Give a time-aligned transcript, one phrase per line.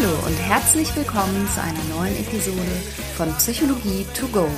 [0.00, 2.62] Hallo und herzlich willkommen zu einer neuen Episode
[3.16, 4.48] von Psychologie to go.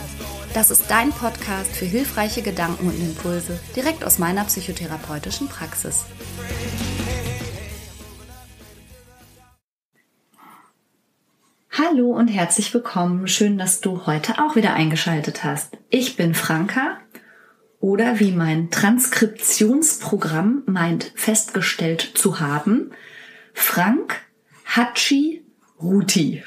[0.53, 6.05] Das ist dein Podcast für hilfreiche Gedanken und Impulse direkt aus meiner psychotherapeutischen Praxis.
[11.71, 13.27] Hallo und herzlich willkommen.
[13.27, 15.79] Schön, dass du heute auch wieder eingeschaltet hast.
[15.89, 16.99] Ich bin Franka
[17.81, 22.91] oder wie mein Transkriptionsprogramm meint festgestellt zu haben,
[23.55, 24.21] Frank
[24.77, 25.43] Hachi
[25.83, 26.45] Ruti.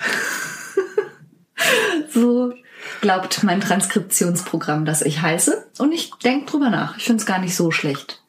[2.10, 2.54] so
[3.02, 5.68] glaubt mein Transkriptionsprogramm, dass ich heiße.
[5.80, 6.98] Und ich denke drüber nach.
[6.98, 8.24] Ich finde es gar nicht so schlecht.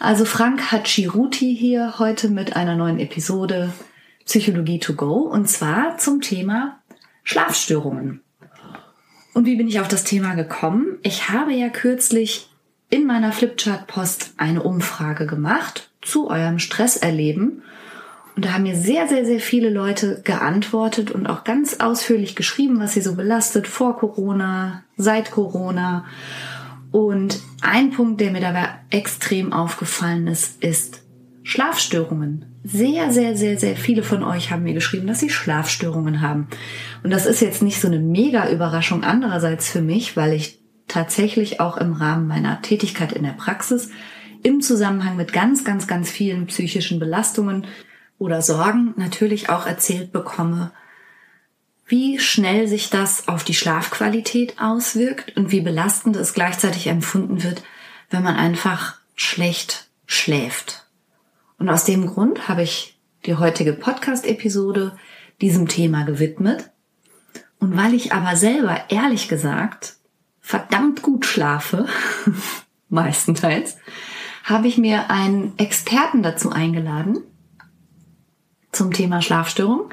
[0.00, 3.72] Also Frank Hachiruti hier heute mit einer neuen Episode
[4.26, 6.80] Psychologie to go und zwar zum Thema
[7.22, 8.20] Schlafstörungen.
[9.32, 10.98] Und wie bin ich auf das Thema gekommen?
[11.02, 12.48] Ich habe ja kürzlich
[12.90, 17.62] in meiner Flipchart-Post eine Umfrage gemacht zu eurem Stresserleben
[18.36, 22.80] und da haben mir sehr, sehr, sehr viele Leute geantwortet und auch ganz ausführlich geschrieben,
[22.80, 26.04] was sie so belastet vor Corona, seit Corona.
[26.90, 31.02] Und ein Punkt, der mir dabei extrem aufgefallen ist, ist
[31.44, 32.46] Schlafstörungen.
[32.64, 36.48] Sehr, sehr, sehr, sehr viele von euch haben mir geschrieben, dass sie Schlafstörungen haben.
[37.04, 41.60] Und das ist jetzt nicht so eine mega Überraschung andererseits für mich, weil ich tatsächlich
[41.60, 43.90] auch im Rahmen meiner Tätigkeit in der Praxis
[44.42, 47.66] im Zusammenhang mit ganz, ganz, ganz vielen psychischen Belastungen
[48.24, 50.72] oder Sorgen natürlich auch erzählt bekomme,
[51.86, 57.62] wie schnell sich das auf die Schlafqualität auswirkt und wie belastend es gleichzeitig empfunden wird,
[58.10, 60.86] wenn man einfach schlecht schläft.
[61.58, 64.96] Und aus dem Grund habe ich die heutige Podcast-Episode
[65.40, 66.70] diesem Thema gewidmet.
[67.58, 69.96] Und weil ich aber selber ehrlich gesagt
[70.40, 71.86] verdammt gut schlafe,
[72.88, 73.76] meistenteils,
[74.44, 77.22] habe ich mir einen Experten dazu eingeladen,
[78.74, 79.90] zum Thema Schlafstörung.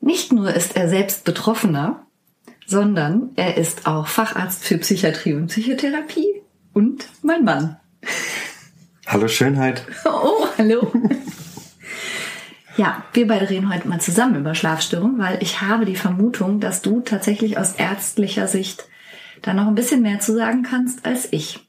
[0.00, 2.06] Nicht nur ist er selbst Betroffener,
[2.66, 7.76] sondern er ist auch Facharzt für Psychiatrie und Psychotherapie und mein Mann.
[9.06, 9.84] Hallo Schönheit.
[10.04, 10.92] Oh, hallo.
[12.76, 16.80] Ja, wir beide reden heute mal zusammen über Schlafstörungen, weil ich habe die Vermutung, dass
[16.80, 18.88] du tatsächlich aus ärztlicher Sicht
[19.42, 21.68] da noch ein bisschen mehr zu sagen kannst als ich.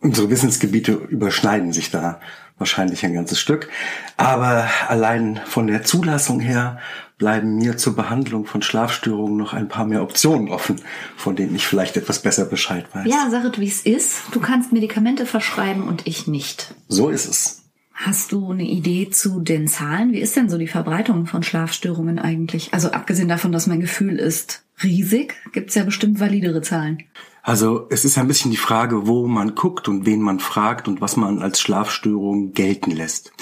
[0.00, 2.20] Unsere Wissensgebiete überschneiden sich da
[2.60, 3.68] wahrscheinlich ein ganzes Stück.
[4.16, 6.78] Aber allein von der Zulassung her
[7.18, 10.76] bleiben mir zur Behandlung von Schlafstörungen noch ein paar mehr Optionen offen,
[11.16, 13.06] von denen ich vielleicht etwas besser Bescheid weiß.
[13.06, 14.22] Ja, sag es, wie es ist.
[14.32, 16.74] Du kannst Medikamente verschreiben und ich nicht.
[16.88, 17.62] So ist es.
[17.92, 20.12] Hast du eine Idee zu den Zahlen?
[20.12, 22.72] Wie ist denn so die Verbreitung von Schlafstörungen eigentlich?
[22.72, 27.04] Also abgesehen davon, dass mein Gefühl ist riesig, gibt's ja bestimmt validere Zahlen.
[27.50, 31.00] Also es ist ein bisschen die Frage, wo man guckt und wen man fragt und
[31.00, 33.32] was man als Schlafstörung gelten lässt.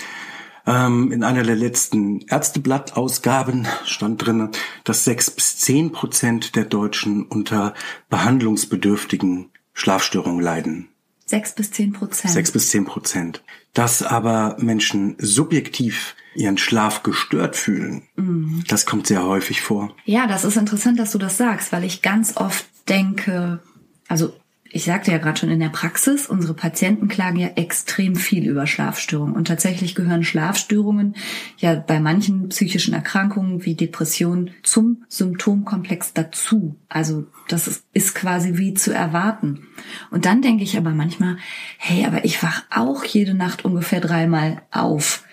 [0.67, 4.49] Ähm, in einer der letzten Ärzteblattausgaben stand drin,
[4.85, 7.75] dass sechs bis zehn Prozent der Deutschen unter
[8.09, 10.89] behandlungsbedürftigen Schlafstörungen leiden.
[11.27, 12.33] Sechs bis zehn Prozent.
[12.33, 13.43] Sechs bis zehn Prozent.
[13.75, 18.65] Dass aber Menschen subjektiv ihren Schlaf gestört fühlen, mhm.
[18.69, 19.95] das kommt sehr häufig vor.
[20.07, 23.61] Ja, das ist interessant, dass du das sagst, weil ich ganz oft denke,
[24.09, 24.35] also
[24.71, 28.67] ich sagte ja gerade schon in der Praxis, unsere Patienten klagen ja extrem viel über
[28.67, 29.35] Schlafstörungen.
[29.35, 31.17] Und tatsächlich gehören Schlafstörungen
[31.57, 36.77] ja bei manchen psychischen Erkrankungen wie Depressionen zum Symptomkomplex dazu.
[36.89, 39.67] Also das ist, ist quasi wie zu erwarten.
[40.11, 41.39] Und dann denke ich aber manchmal,
[41.79, 45.25] hey, aber ich wach auch jede Nacht ungefähr dreimal auf.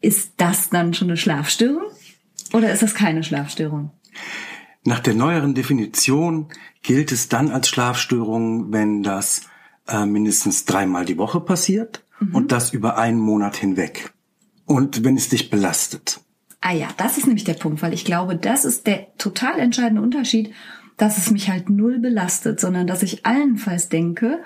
[0.00, 1.90] Ist das dann schon eine Schlafstörung?
[2.52, 3.90] Oder ist das keine Schlafstörung?
[4.84, 6.48] Nach der neueren Definition
[6.82, 9.42] gilt es dann als Schlafstörung, wenn das
[9.86, 12.34] äh, mindestens dreimal die Woche passiert mhm.
[12.34, 14.12] und das über einen Monat hinweg.
[14.64, 16.20] Und wenn es dich belastet.
[16.60, 20.02] Ah ja, das ist nämlich der Punkt, weil ich glaube, das ist der total entscheidende
[20.02, 20.52] Unterschied,
[20.96, 24.42] dass es mich halt null belastet, sondern dass ich allenfalls denke,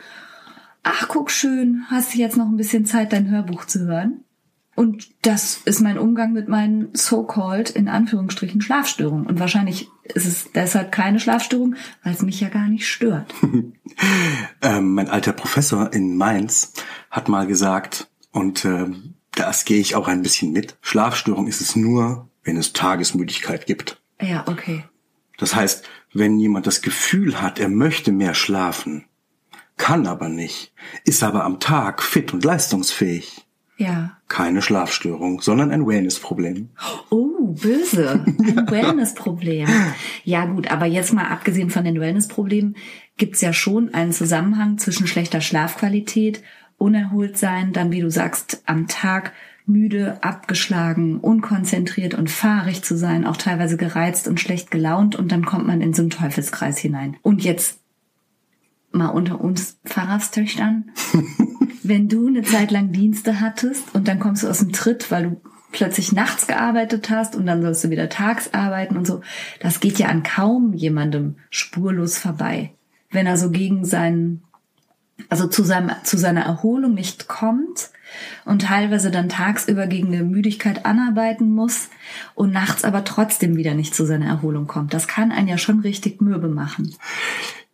[0.84, 4.25] ach guck schön, hast du jetzt noch ein bisschen Zeit, dein Hörbuch zu hören?
[4.74, 9.26] Und das ist mein Umgang mit meinen so-called, in Anführungsstrichen, Schlafstörungen.
[9.26, 13.32] Und wahrscheinlich ist es deshalb keine Schlafstörung, weil es mich ja gar nicht stört.
[14.62, 16.72] ähm, mein alter Professor in Mainz
[17.10, 18.86] hat mal gesagt, und äh,
[19.32, 24.00] das gehe ich auch ein bisschen mit, Schlafstörung ist es nur, wenn es Tagesmüdigkeit gibt.
[24.21, 24.84] Ja, okay.
[25.38, 29.04] Das heißt, wenn jemand das Gefühl hat, er möchte mehr schlafen,
[29.76, 30.72] kann aber nicht,
[31.04, 33.44] ist aber am Tag fit und leistungsfähig,
[33.76, 34.16] ja.
[34.28, 36.68] Keine Schlafstörung, sondern ein Wellness-Problem.
[37.10, 38.24] Oh, böse.
[38.26, 39.68] Ein Wellness-Problem.
[40.24, 42.76] Ja gut, aber jetzt mal abgesehen von den Wellness-Problemen
[43.16, 46.42] gibt's ja schon einen Zusammenhang zwischen schlechter Schlafqualität,
[46.78, 49.32] Unerholtsein, dann wie du sagst, am Tag
[49.66, 55.44] müde, abgeschlagen, unkonzentriert und fahrig zu sein, auch teilweise gereizt und schlecht gelaunt und dann
[55.44, 57.16] kommt man in so einen Teufelskreis hinein.
[57.22, 57.78] Und jetzt
[58.92, 60.91] mal unter uns Pfarrerstöchtern,
[61.89, 65.25] wenn du eine Zeit lang Dienste hattest und dann kommst du aus dem Tritt, weil
[65.25, 65.41] du
[65.75, 69.21] plötzlich nachts gearbeitet hast und dann sollst du wieder tags arbeiten und so,
[69.60, 72.72] das geht ja an kaum jemandem spurlos vorbei.
[73.10, 74.42] Wenn er so gegen seinen,
[75.28, 77.91] also zu seinem, zu seiner Erholung nicht kommt
[78.45, 81.89] und teilweise dann tagsüber gegen eine Müdigkeit anarbeiten muss
[82.34, 84.95] und nachts aber trotzdem wieder nicht zu seiner Erholung kommt.
[84.95, 86.95] Das kann einen ja schon richtig mürbe machen.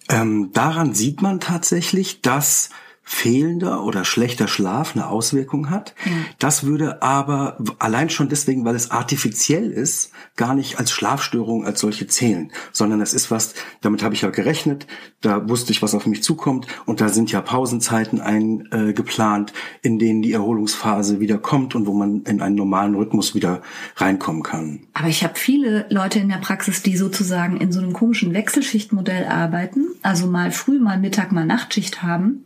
[0.09, 2.71] Ähm, daran sieht man tatsächlich, dass
[3.13, 5.97] fehlender oder schlechter Schlaf eine Auswirkung hat.
[6.07, 6.13] Ja.
[6.39, 11.81] Das würde aber allein schon deswegen, weil es artifiziell ist, gar nicht als Schlafstörung als
[11.81, 14.87] solche zählen, sondern es ist was, damit habe ich ja gerechnet,
[15.23, 19.53] da wusste ich, was auf mich zukommt und da sind ja Pausenzeiten eingeplant,
[19.83, 23.61] in denen die Erholungsphase wieder kommt und wo man in einen normalen Rhythmus wieder
[23.97, 24.87] reinkommen kann.
[24.95, 29.27] Aber ich habe viele Leute in der Praxis, die sozusagen in so einem komischen Wechselschichtmodell
[29.27, 32.45] arbeiten, also mal früh, mal Mittag, mal Nachtschicht haben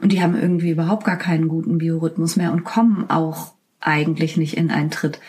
[0.00, 4.56] und die haben irgendwie überhaupt gar keinen guten Biorhythmus mehr und kommen auch eigentlich nicht
[4.56, 5.20] in einen Tritt.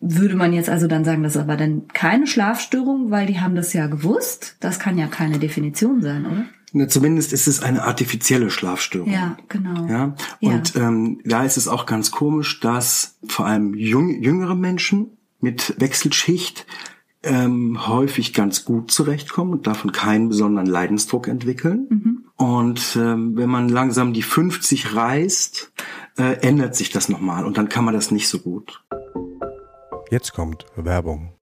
[0.00, 3.56] Würde man jetzt also dann sagen, das ist aber dann keine Schlafstörung, weil die haben
[3.56, 4.56] das ja gewusst?
[4.60, 6.44] Das kann ja keine Definition sein, oder?
[6.72, 9.10] Na, zumindest ist es eine artifizielle Schlafstörung.
[9.10, 9.86] Ja, genau.
[9.86, 10.88] Ja, und ja.
[10.88, 16.66] Ähm, da ist es auch ganz komisch, dass vor allem jung, jüngere Menschen mit Wechselschicht
[17.22, 21.86] ähm, häufig ganz gut zurechtkommen und davon keinen besonderen Leidensdruck entwickeln.
[21.90, 22.24] Mhm.
[22.36, 25.72] Und ähm, wenn man langsam die 50 reißt,
[26.18, 28.84] äh, ändert sich das nochmal und dann kann man das nicht so gut.
[30.10, 31.34] Jetzt kommt Werbung.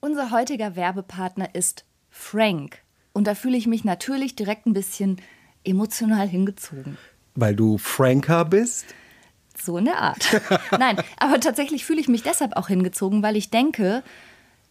[0.00, 2.78] Unser heutiger Werbepartner ist Frank.
[3.12, 5.20] Und da fühle ich mich natürlich direkt ein bisschen
[5.64, 6.96] emotional hingezogen.
[7.34, 8.86] Weil du Franker bist?
[9.60, 10.40] So in der Art.
[10.78, 14.02] Nein, aber tatsächlich fühle ich mich deshalb auch hingezogen, weil ich denke,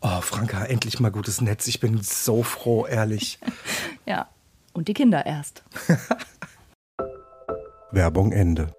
[0.00, 1.66] Oh, Franka, endlich mal gutes Netz.
[1.66, 3.38] Ich bin so froh, ehrlich.
[4.06, 4.28] ja,
[4.72, 5.64] und die Kinder erst.
[7.90, 8.72] Werbung Ende.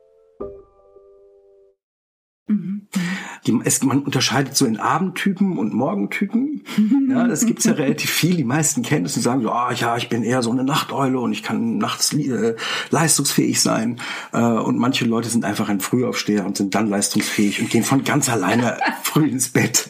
[3.46, 6.64] Die, es, man unterscheidet so in Abendtypen und Morgentypen.
[7.10, 8.36] Ja, das gibt's ja relativ viel.
[8.36, 11.20] Die meisten kennen es und sagen so, ah ja, ich bin eher so eine Nachteule
[11.20, 12.56] und ich kann nachts äh,
[12.92, 14.00] leistungsfähig sein.
[14.32, 18.04] Äh, und manche Leute sind einfach ein Frühaufsteher und sind dann leistungsfähig und gehen von
[18.04, 19.90] ganz alleine früh ins Bett.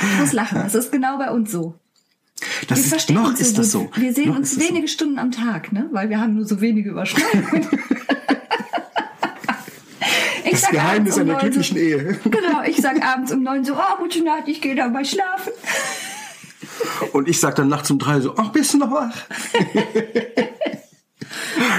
[0.00, 0.60] Ich muss lachen.
[0.62, 1.74] Das ist genau bei uns so.
[2.68, 3.90] Das wir ist, noch ist das so.
[3.96, 4.92] Wir sehen noch uns wenige so.
[4.92, 5.88] Stunden am Tag, ne?
[5.92, 7.66] weil wir haben nur so wenige Überschneidungen.
[10.62, 12.20] das Geheimnis um einer glücklichen so, Ehe.
[12.24, 15.52] Genau, ich sag abends um neun so, oh, gute Nacht, ich gehe dabei schlafen.
[17.12, 19.16] Und ich sag dann nachts um drei so, ach, bist du noch wach?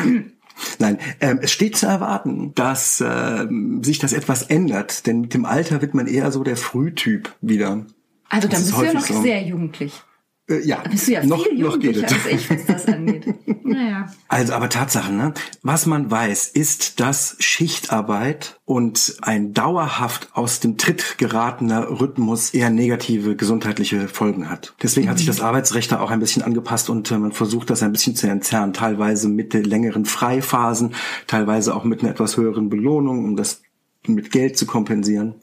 [0.80, 5.46] Nein, ähm, es steht zu erwarten, dass ähm, sich das etwas ändert, denn mit dem
[5.46, 7.86] Alter wird man eher so der Frühtyp wieder.
[8.30, 9.22] Also dann bist du ja noch so.
[9.22, 10.04] sehr jugendlich.
[10.50, 12.26] Äh, ja, bist du ja noch, viel noch geht jugendlicher es.
[12.26, 13.26] als ich, was das angeht.
[13.64, 14.08] naja.
[14.28, 15.34] Also, aber Tatsache, ne?
[15.62, 22.70] Was man weiß, ist, dass Schichtarbeit und ein dauerhaft aus dem Tritt geratener Rhythmus eher
[22.70, 24.74] negative gesundheitliche Folgen hat.
[24.82, 27.84] Deswegen hat sich das Arbeitsrecht da auch ein bisschen angepasst und äh, man versucht das
[27.84, 30.94] ein bisschen zu entzerren, teilweise mit längeren Freiphasen,
[31.28, 33.62] teilweise auch mit einer etwas höheren Belohnung, um das
[34.08, 35.36] mit Geld zu kompensieren.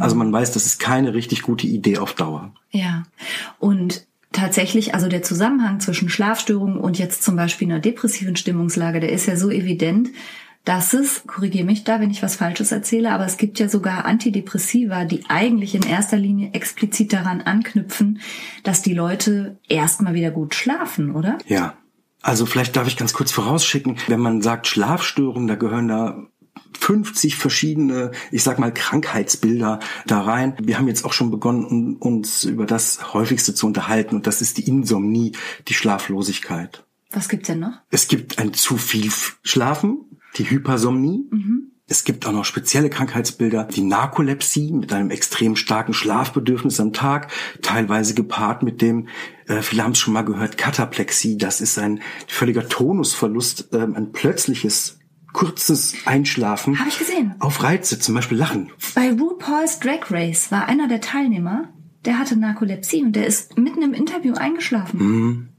[0.00, 2.52] Also man weiß, das ist keine richtig gute Idee auf Dauer.
[2.70, 3.04] Ja.
[3.58, 9.12] Und tatsächlich, also der Zusammenhang zwischen Schlafstörungen und jetzt zum Beispiel einer depressiven Stimmungslage, der
[9.12, 10.10] ist ja so evident,
[10.64, 14.04] dass es, korrigiere mich da, wenn ich was Falsches erzähle, aber es gibt ja sogar
[14.04, 18.20] Antidepressiva, die eigentlich in erster Linie explizit daran anknüpfen,
[18.62, 21.38] dass die Leute erstmal wieder gut schlafen, oder?
[21.46, 21.74] Ja.
[22.22, 26.26] Also vielleicht darf ich ganz kurz vorausschicken, wenn man sagt Schlafstörungen, da gehören da
[26.78, 30.54] 50 verschiedene, ich sag mal, Krankheitsbilder da rein.
[30.62, 34.40] Wir haben jetzt auch schon begonnen, un- uns über das häufigste zu unterhalten und das
[34.40, 35.32] ist die Insomnie,
[35.68, 36.84] die Schlaflosigkeit.
[37.12, 37.72] Was gibt's denn noch?
[37.90, 39.10] Es gibt ein zu viel
[39.42, 39.98] Schlafen,
[40.36, 41.28] die Hypersomnie.
[41.88, 47.32] Es gibt auch noch spezielle Krankheitsbilder, die Narkolepsie mit einem extrem starken Schlafbedürfnis am Tag,
[47.62, 49.08] teilweise gepaart mit dem,
[49.48, 51.36] äh, viele haben es schon mal gehört, Kataplexie.
[51.36, 54.99] Das ist ein völliger Tonusverlust, ähm, ein plötzliches,
[55.32, 56.78] kurzes Einschlafen.
[56.78, 57.34] Hab ich gesehen.
[57.38, 58.70] Auf Reize, zum Beispiel Lachen.
[58.94, 61.68] Bei RuPaul's Drag Race war einer der Teilnehmer,
[62.04, 65.49] der hatte Narkolepsie und der ist mitten im Interview eingeschlafen.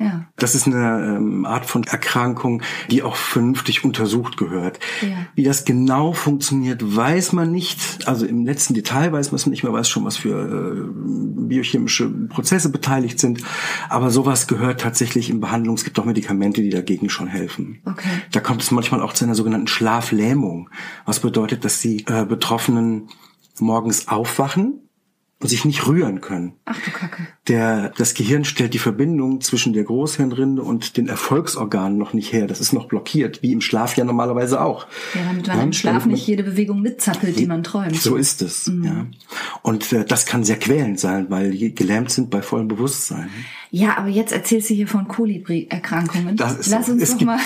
[0.00, 0.24] Ja.
[0.36, 4.80] Das ist eine ähm, Art von Erkrankung, die auch vernünftig untersucht gehört.
[5.02, 5.26] Ja.
[5.34, 8.08] Wie das genau funktioniert, weiß man nicht.
[8.08, 9.62] Also im letzten Detail weiß man es nicht.
[9.62, 13.42] Man weiß schon, was für äh, biochemische Prozesse beteiligt sind.
[13.90, 15.74] Aber sowas gehört tatsächlich in Behandlung.
[15.74, 17.82] Es gibt auch Medikamente, die dagegen schon helfen.
[17.84, 18.08] Okay.
[18.32, 20.70] Da kommt es manchmal auch zu einer sogenannten Schlaflähmung.
[21.04, 23.10] Was bedeutet, dass die äh, Betroffenen
[23.58, 24.80] morgens aufwachen
[25.40, 26.52] und sich nicht rühren können.
[26.66, 27.26] Ach du Kacke.
[27.48, 32.46] Der, das Gehirn stellt die Verbindung zwischen der Großhirnrinde und den Erfolgsorganen noch nicht her.
[32.46, 34.86] Das ist noch blockiert, wie im Schlaf ja normalerweise auch.
[35.14, 37.96] Ja, damit man Ja, im Schlaf nicht jede Bewegung mitzappelt, die man träumt.
[37.96, 38.66] So ist es.
[38.66, 38.84] Mhm.
[38.84, 39.06] Ja.
[39.62, 43.30] Und äh, das kann sehr quälend sein, weil die gelähmt sind bei vollem Bewusstsein.
[43.70, 46.36] Ja, aber jetzt erzählst du hier von Kolibri-Erkrankungen.
[46.36, 46.92] Das ist Lass so.
[46.92, 47.40] uns es doch mal,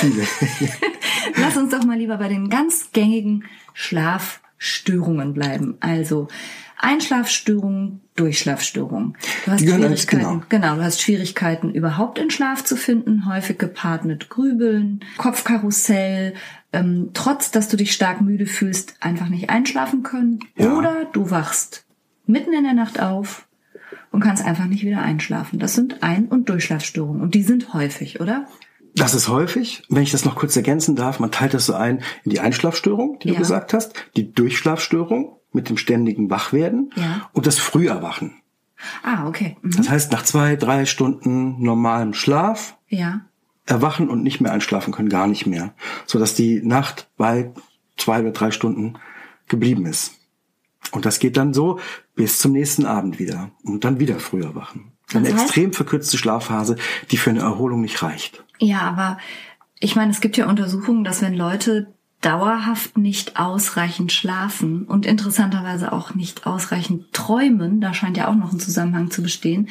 [1.37, 5.77] lass uns doch mal lieber bei den ganz gängigen Schlafstörungen bleiben.
[5.81, 6.27] Also
[6.79, 9.17] Einschlafstörungen, Durchschlafstörungen.
[9.45, 10.43] Du hast alles- Schwierigkeiten, genau.
[10.49, 16.35] genau, du hast Schwierigkeiten überhaupt in Schlaf zu finden, häufig gepaart mit Grübeln, Kopfkarussell,
[16.73, 20.41] ähm, trotz dass du dich stark müde fühlst, einfach nicht einschlafen können.
[20.57, 20.75] Ja.
[20.77, 21.85] Oder du wachst
[22.27, 23.47] mitten in der Nacht auf
[24.11, 25.59] und kannst einfach nicht wieder einschlafen.
[25.59, 28.47] Das sind Ein- und Durchschlafstörungen und die sind häufig, oder?
[28.97, 29.83] Das ist häufig.
[29.89, 33.19] Wenn ich das noch kurz ergänzen darf, man teilt das so ein in die Einschlafstörung,
[33.21, 33.35] die Ja.
[33.35, 37.29] du gesagt hast, die Durchschlafstörung mit dem ständigen Wachwerden Ja.
[37.33, 38.35] und das Früherwachen.
[39.03, 39.57] Ah, okay.
[39.63, 39.71] Mhm.
[39.77, 43.23] Das heißt, nach zwei, drei Stunden normalem Schlaf Ja.
[43.67, 45.75] erwachen und nicht mehr einschlafen können, gar nicht mehr.
[46.07, 47.53] Sodass die Nacht bei
[47.97, 48.95] zwei oder drei Stunden
[49.49, 50.19] geblieben ist.
[50.91, 51.79] Und das geht dann so
[52.15, 53.51] bis zum nächsten Abend wieder.
[53.63, 54.93] Und dann wieder früher wachen.
[55.15, 56.77] Eine heißt- extrem verkürzte Schlafphase,
[57.11, 58.45] die für eine Erholung nicht reicht.
[58.59, 59.19] Ja, aber
[59.81, 61.94] ich meine, es gibt ja Untersuchungen, dass wenn Leute
[62.25, 68.53] dauerhaft nicht ausreichend schlafen und interessanterweise auch nicht ausreichend träumen, da scheint ja auch noch
[68.53, 69.69] ein Zusammenhang zu bestehen,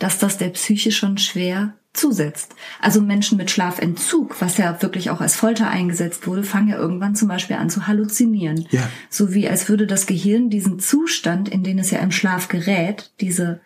[0.00, 2.56] dass das der Psyche schon schwer zusetzt.
[2.80, 7.14] Also Menschen mit Schlafentzug, was ja wirklich auch als Folter eingesetzt wurde, fangen ja irgendwann
[7.14, 8.66] zum Beispiel an zu halluzinieren.
[8.70, 8.88] Ja.
[9.08, 13.12] So wie als würde das Gehirn diesen Zustand, in den es ja im Schlaf gerät,
[13.20, 13.60] diese,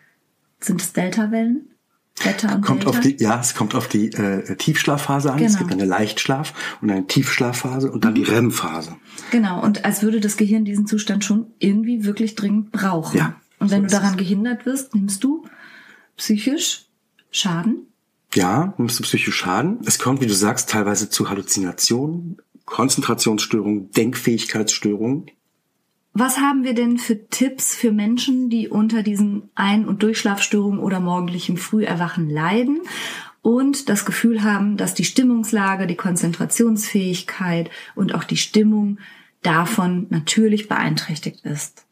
[0.59, 1.69] sind es Deltawellen?
[2.23, 2.89] Beta und Kommt Delta?
[2.97, 5.39] auf die, ja, es kommt auf die äh, Tiefschlafphase an.
[5.39, 5.59] Es Genau.
[5.59, 8.95] gibt eine Leichtschlaf und eine Tiefschlafphase und dann die REM-Phase.
[9.31, 13.17] Genau, und als würde das Gehirn diesen Zustand schon irgendwie wirklich dringend brauchen.
[13.17, 15.45] Ja, und wenn so du daran gehindert wirst, nimmst du
[16.17, 16.85] psychisch
[17.29, 17.87] Schaden.
[18.33, 19.79] Ja, nimmst du psychisch Schaden.
[19.85, 25.27] Es kommt, wie du sagst, teilweise zu Halluzinationen, Konzentrationsstörungen, Denkfähigkeitsstörungen.
[26.19, 30.99] Was haben wir denn für Tipps für Menschen, die unter diesen Ein- und Durchschlafstörungen oder
[30.99, 32.81] morgendlichen Früherwachen leiden
[33.43, 38.97] und das Gefühl haben, dass die Stimmungslage, die Konzentrationsfähigkeit und auch die Stimmung
[39.43, 41.85] davon natürlich beeinträchtigt ist?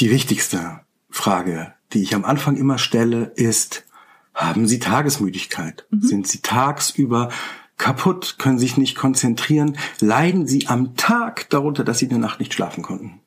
[0.00, 3.86] Die wichtigste Frage, die ich am Anfang immer stelle, ist,
[4.34, 5.86] haben Sie Tagesmüdigkeit?
[5.92, 7.30] Sind Sie tagsüber
[7.80, 9.76] kaputt, können sich nicht konzentrieren?
[9.98, 13.20] Leiden Sie am Tag darunter, dass Sie in der Nacht nicht schlafen konnten?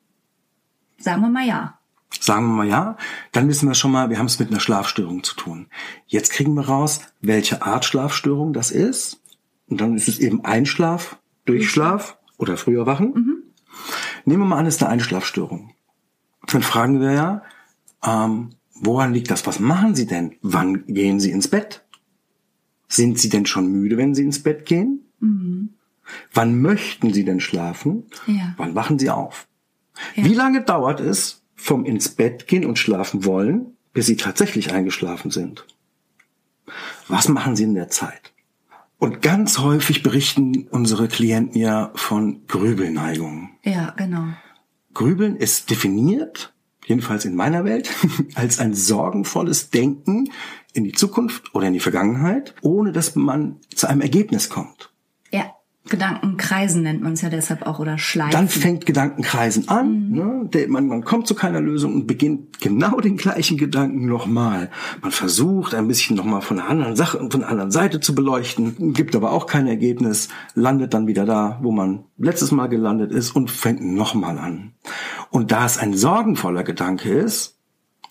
[0.98, 1.80] Sagen wir mal ja.
[2.20, 2.98] Sagen wir mal ja,
[3.32, 5.68] dann wissen wir schon mal, wir haben es mit einer Schlafstörung zu tun.
[6.06, 9.20] Jetzt kriegen wir raus, welche Art Schlafstörung das ist.
[9.68, 13.14] Und dann ist es eben Einschlaf, Durchschlaf oder früher Wachen.
[13.14, 13.44] Mhm.
[14.26, 15.74] Nehmen wir mal an, es ist eine Einschlafstörung.
[16.46, 17.42] Dann fragen wir ja,
[18.06, 19.48] ähm, woran liegt das?
[19.48, 20.36] Was machen Sie denn?
[20.42, 21.83] Wann gehen Sie ins Bett?
[22.94, 25.00] Sind Sie denn schon müde, wenn Sie ins Bett gehen?
[25.20, 25.70] Mhm.
[26.32, 28.04] Wann möchten Sie denn schlafen?
[28.28, 28.54] Ja.
[28.58, 29.48] Wann wachen Sie auf?
[30.16, 30.26] Ja.
[30.26, 35.32] Wie lange dauert es vom ins Bett gehen und schlafen wollen, bis Sie tatsächlich eingeschlafen
[35.32, 35.66] sind?
[37.08, 38.32] Was machen Sie in der Zeit?
[39.00, 43.50] Und ganz häufig berichten unsere Klienten ja von Grübelneigungen.
[43.64, 44.28] Ja, genau.
[44.94, 46.54] Grübeln ist definiert,
[46.86, 47.90] jedenfalls in meiner Welt,
[48.36, 50.30] als ein sorgenvolles Denken
[50.74, 54.94] in die Zukunft oder in die Vergangenheit, ohne dass man zu einem Ergebnis kommt.
[55.90, 58.32] Gedankenkreisen nennt man es ja deshalb auch oder Schleifen.
[58.32, 60.10] Dann fängt Gedankenkreisen an.
[60.10, 60.16] Mhm.
[60.16, 60.50] Ne?
[60.54, 64.70] Der, man, man kommt zu keiner Lösung und beginnt genau den gleichen Gedanken nochmal.
[65.02, 68.16] Man versucht ein bisschen nochmal von einer anderen Sache und von einer anderen Seite zu
[68.16, 73.12] beleuchten, gibt aber auch kein Ergebnis, landet dann wieder da, wo man letztes Mal gelandet
[73.12, 74.74] ist und fängt nochmal an.
[75.32, 77.60] Und da es ein sorgenvoller Gedanke ist,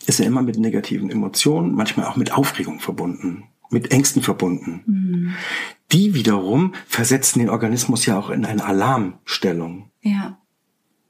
[0.05, 4.83] ist er immer mit negativen Emotionen, manchmal auch mit Aufregung verbunden mit Ängsten verbunden.
[4.85, 5.33] Mhm.
[5.91, 9.89] Die wiederum versetzen den Organismus ja auch in eine Alarmstellung.
[10.01, 10.37] Ja.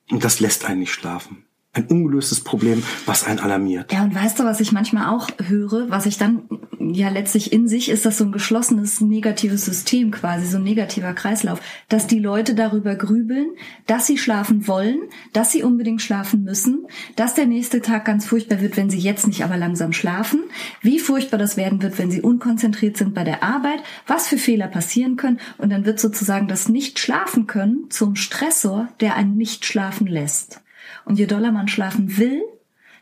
[0.09, 3.92] Und das lässt einen nicht schlafen ein ungelöstes Problem, was einen alarmiert.
[3.92, 6.44] Ja, und weißt du, was ich manchmal auch höre, was ich dann
[6.80, 11.13] ja letztlich in sich ist das so ein geschlossenes negatives System quasi, so ein negativer
[11.13, 13.48] Kreislauf, dass die Leute darüber grübeln,
[13.88, 15.00] dass sie schlafen wollen,
[15.32, 19.25] dass sie unbedingt schlafen müssen, dass der nächste Tag ganz furchtbar wird, wenn sie jetzt
[19.25, 20.44] nicht aber langsam schlafen,
[20.82, 24.68] wie furchtbar das werden wird, wenn sie unkonzentriert sind bei der Arbeit, was für Fehler
[24.68, 30.06] passieren können und dann wird sozusagen das Nicht-Schlafen können zum Stressor, der einen nicht schlafen
[30.06, 30.62] lässt.
[31.05, 32.43] Und je doller man schlafen will,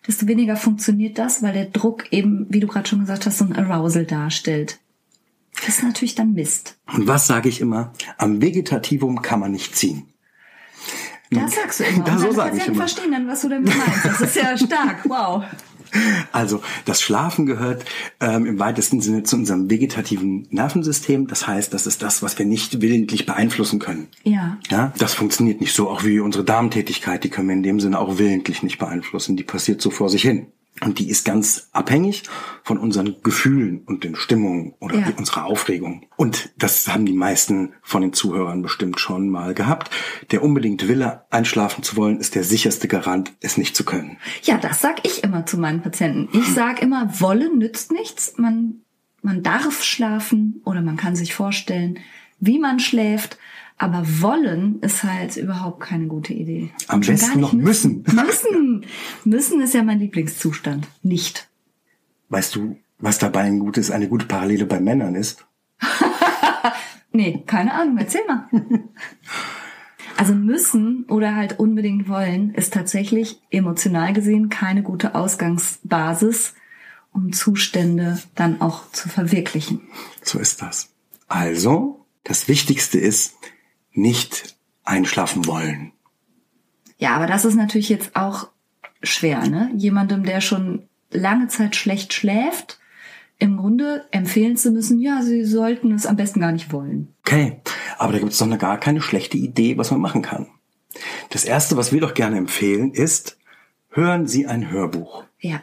[0.08, 3.46] desto weniger funktioniert das, weil der Druck eben, wie du gerade schon gesagt hast, so
[3.46, 4.79] ein Arousal darstellt.
[5.55, 6.77] Das ist natürlich dann Mist.
[6.92, 7.94] Und was sage ich immer?
[8.18, 10.07] Am Vegetativum kann man nicht ziehen.
[11.29, 12.03] Das sagst du immer.
[12.05, 12.77] Das so sage ich immer.
[12.77, 14.05] verstehen dann, was du damit meinst.
[14.05, 15.07] Das ist ja stark.
[15.07, 15.44] Wow.
[16.32, 17.86] Also das Schlafen gehört
[18.20, 21.27] ähm, im weitesten Sinne zu unserem vegetativen Nervensystem.
[21.27, 24.08] Das heißt, das ist das, was wir nicht willentlich beeinflussen können.
[24.24, 24.58] Ja.
[24.70, 27.24] Ja, das funktioniert nicht so, auch wie unsere Darmtätigkeit.
[27.24, 29.36] Die können wir in dem Sinne auch willentlich nicht beeinflussen.
[29.36, 30.48] Die passiert so vor sich hin.
[30.79, 32.24] Und die ist ganz abhängig
[32.64, 35.12] von unseren Gefühlen und den Stimmungen oder ja.
[35.18, 36.07] unserer Aufregung.
[36.16, 39.92] Und das haben die meisten von den Zuhörern bestimmt schon mal gehabt.
[40.31, 44.18] Der unbedingte Wille, einschlafen zu wollen, ist der sicherste Garant, es nicht zu können.
[44.44, 46.36] Ja, das sag ich immer zu meinen Patienten.
[46.36, 48.34] Ich sag immer, wollen nützt nichts.
[48.38, 48.81] Man,
[49.22, 52.00] man darf schlafen oder man kann sich vorstellen,
[52.40, 53.38] wie man schläft.
[53.81, 56.70] Aber wollen ist halt überhaupt keine gute Idee.
[56.87, 58.03] Am besten noch müssen.
[58.13, 58.85] Müssen.
[59.24, 60.87] Müssen ist ja mein Lieblingszustand.
[61.01, 61.50] Nicht.
[62.29, 65.48] Weißt du, was dabei ein gutes, eine gute Parallele bei Männern ist?
[67.11, 67.98] nee, keine Ahnung.
[67.98, 68.48] Erzähl mal.
[70.17, 76.53] Also müssen oder halt unbedingt wollen ist tatsächlich emotional gesehen keine gute Ausgangsbasis,
[77.11, 79.81] um Zustände dann auch zu verwirklichen.
[80.22, 80.89] So ist das.
[81.27, 83.33] Also, das Wichtigste ist,
[83.94, 85.92] nicht einschlafen wollen.
[86.98, 88.50] Ja, aber das ist natürlich jetzt auch
[89.04, 89.72] schwer, ne?
[89.75, 92.80] Jemandem, der schon lange Zeit schlecht schläft,
[93.40, 97.14] im Grunde empfehlen zu müssen, ja, sie sollten es am besten gar nicht wollen.
[97.25, 97.60] Okay,
[97.98, 100.48] aber da gibt es doch gar keine schlechte Idee, was man machen kann.
[101.30, 103.38] Das Erste, was wir doch gerne empfehlen, ist,
[103.90, 105.24] hören Sie ein Hörbuch.
[105.40, 105.62] Ja.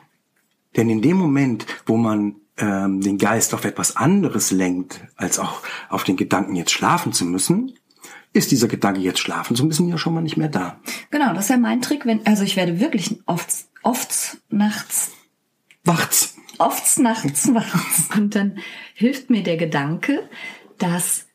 [0.76, 5.62] Denn in dem Moment, wo man ähm, den Geist auf etwas anderes lenkt, als auch
[5.88, 7.74] auf den Gedanken, jetzt schlafen zu müssen,
[8.32, 10.80] ist dieser Gedanke jetzt schlafen zu müssen ja schon mal nicht mehr da.
[11.10, 13.48] Genau, das ist ja mein Trick, wenn, also ich werde wirklich oft,
[13.82, 15.12] oft nachts
[15.84, 16.36] wachts.
[16.58, 18.14] Oft nachts wachts.
[18.16, 18.58] Und dann
[18.94, 20.28] hilft mir der Gedanke,
[20.78, 21.26] dass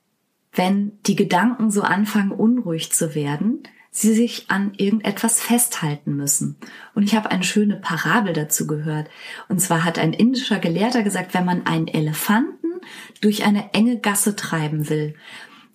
[0.53, 6.57] wenn die Gedanken so anfangen, unruhig zu werden, sie sich an irgendetwas festhalten müssen.
[6.95, 9.07] Und ich habe eine schöne Parabel dazu gehört.
[9.49, 12.81] Und zwar hat ein indischer Gelehrter gesagt, wenn man einen Elefanten
[13.21, 15.15] durch eine enge Gasse treiben will,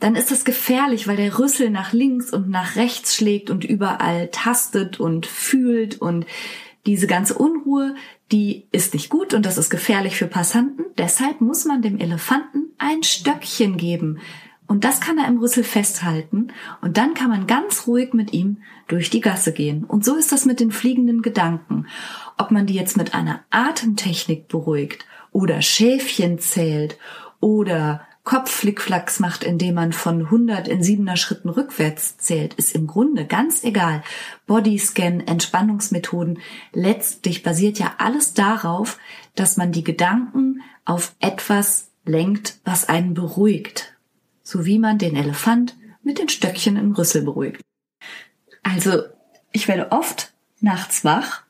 [0.01, 4.29] dann ist das gefährlich, weil der Rüssel nach links und nach rechts schlägt und überall
[4.29, 6.27] tastet und fühlt und
[6.87, 7.95] diese ganze Unruhe,
[8.33, 10.85] die ist nicht gut und das ist gefährlich für Passanten.
[10.97, 14.19] Deshalb muss man dem Elefanten ein Stöckchen geben.
[14.67, 16.49] Und das kann er im Rüssel festhalten
[16.83, 19.85] und dann kann man ganz ruhig mit ihm durch die Gasse gehen.
[19.85, 21.87] Und so ist das mit den fliegenden Gedanken.
[22.37, 26.99] Ob man die jetzt mit einer Atemtechnik beruhigt oder Schäfchen zählt
[27.41, 33.25] oder Kopfflickflacks macht, indem man von 100 in 7er Schritten rückwärts zählt, ist im Grunde
[33.25, 34.03] ganz egal.
[34.47, 36.39] Bodyscan, Entspannungsmethoden,
[36.75, 38.99] letztlich basiert ja alles darauf,
[39.35, 43.95] dass man die Gedanken auf etwas lenkt, was einen beruhigt.
[44.43, 47.63] So wie man den Elefant mit den Stöckchen im Rüssel beruhigt.
[48.63, 49.05] Also,
[49.53, 51.45] ich werde oft nachts wach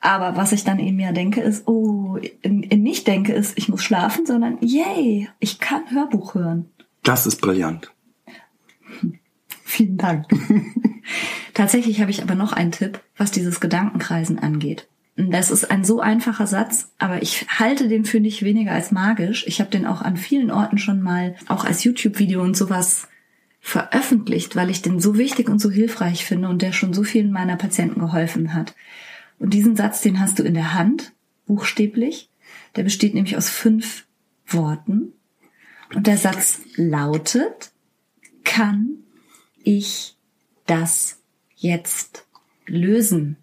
[0.00, 4.24] aber was ich dann eben ja denke, ist, oh, nicht denke, ist, ich muss schlafen,
[4.26, 6.70] sondern yay, ich kann Hörbuch hören.
[7.02, 7.92] Das ist brillant.
[9.64, 10.26] Vielen Dank.
[11.54, 14.88] Tatsächlich habe ich aber noch einen Tipp, was dieses Gedankenkreisen angeht.
[15.16, 19.46] Das ist ein so einfacher Satz, aber ich halte den für nicht weniger als magisch.
[19.46, 23.08] Ich habe den auch an vielen Orten schon mal, auch als YouTube-Video und sowas
[23.60, 27.30] veröffentlicht, weil ich den so wichtig und so hilfreich finde und der schon so vielen
[27.30, 28.74] meiner Patienten geholfen hat.
[29.40, 31.12] Und diesen Satz, den hast du in der Hand,
[31.46, 32.28] buchstäblich.
[32.76, 34.06] Der besteht nämlich aus fünf
[34.46, 35.14] Worten.
[35.92, 37.72] Und der Satz lautet,
[38.44, 38.98] kann
[39.64, 40.16] ich
[40.66, 41.18] das
[41.56, 42.26] jetzt
[42.66, 43.36] lösen?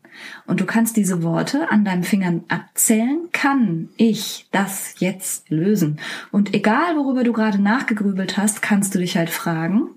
[0.46, 3.30] Und du kannst diese Worte an deinen Fingern abzählen.
[3.32, 6.00] Kann ich das jetzt lösen?
[6.32, 9.90] Und egal, worüber du gerade nachgegrübelt hast, kannst du dich halt fragen,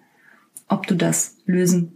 [0.67, 1.93] ob du das lösen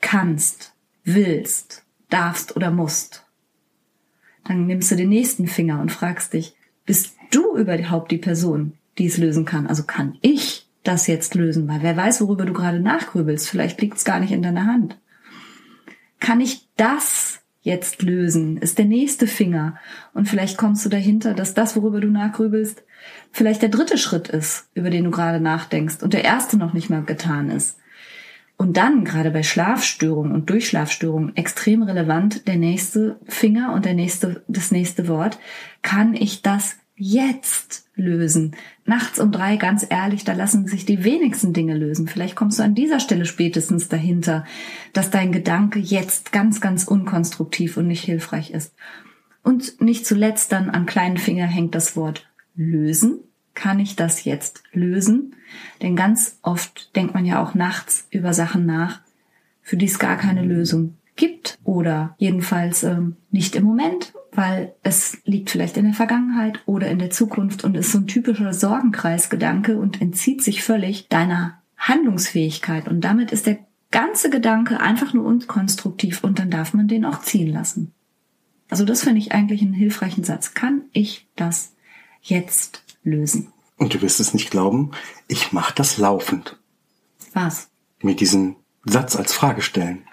[0.00, 0.72] kannst,
[1.04, 3.25] willst, darfst oder musst.
[4.46, 6.54] Dann nimmst du den nächsten Finger und fragst dich,
[6.84, 9.66] bist du überhaupt die Person, die es lösen kann?
[9.66, 11.68] Also kann ich das jetzt lösen?
[11.68, 13.48] Weil wer weiß, worüber du gerade nachgrübelst.
[13.48, 14.98] Vielleicht liegt es gar nicht in deiner Hand.
[16.20, 18.56] Kann ich das jetzt lösen?
[18.58, 19.76] Ist der nächste Finger.
[20.14, 22.84] Und vielleicht kommst du dahinter, dass das, worüber du nachgrübelst,
[23.32, 26.88] vielleicht der dritte Schritt ist, über den du gerade nachdenkst und der erste noch nicht
[26.88, 27.78] mal getan ist.
[28.56, 34.44] Und dann, gerade bei Schlafstörungen und Durchschlafstörungen, extrem relevant, der nächste Finger und der nächste,
[34.48, 35.38] das nächste Wort.
[35.82, 38.56] Kann ich das jetzt lösen?
[38.86, 42.08] Nachts um drei, ganz ehrlich, da lassen sich die wenigsten Dinge lösen.
[42.08, 44.46] Vielleicht kommst du an dieser Stelle spätestens dahinter,
[44.94, 48.74] dass dein Gedanke jetzt ganz, ganz unkonstruktiv und nicht hilfreich ist.
[49.42, 53.20] Und nicht zuletzt dann am kleinen Finger hängt das Wort lösen
[53.56, 55.34] kann ich das jetzt lösen?
[55.82, 59.00] Denn ganz oft denkt man ja auch nachts über Sachen nach,
[59.62, 65.18] für die es gar keine Lösung gibt oder jedenfalls ähm, nicht im Moment, weil es
[65.24, 69.78] liegt vielleicht in der Vergangenheit oder in der Zukunft und ist so ein typischer Sorgenkreisgedanke
[69.78, 73.58] und entzieht sich völlig deiner Handlungsfähigkeit und damit ist der
[73.90, 77.92] ganze Gedanke einfach nur unkonstruktiv und dann darf man den auch ziehen lassen.
[78.68, 80.54] Also das finde ich eigentlich einen hilfreichen Satz.
[80.54, 81.74] Kann ich das
[82.20, 83.52] jetzt lösen.
[83.76, 84.90] Und du wirst es nicht glauben,
[85.28, 86.58] ich mache das laufend.
[87.32, 87.68] Was?
[88.00, 90.04] Mit diesem Satz als Frage stellen.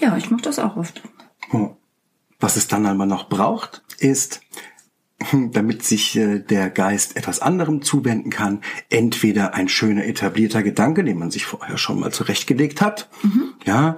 [0.00, 1.02] Ja, ich mache das auch oft.
[1.52, 1.76] Oh.
[2.38, 4.42] Was es dann einmal noch braucht, ist,
[5.32, 11.18] damit sich äh, der Geist etwas anderem zuwenden kann, entweder ein schöner etablierter Gedanke, den
[11.18, 13.54] man sich vorher schon mal zurechtgelegt hat, mhm.
[13.64, 13.96] ja,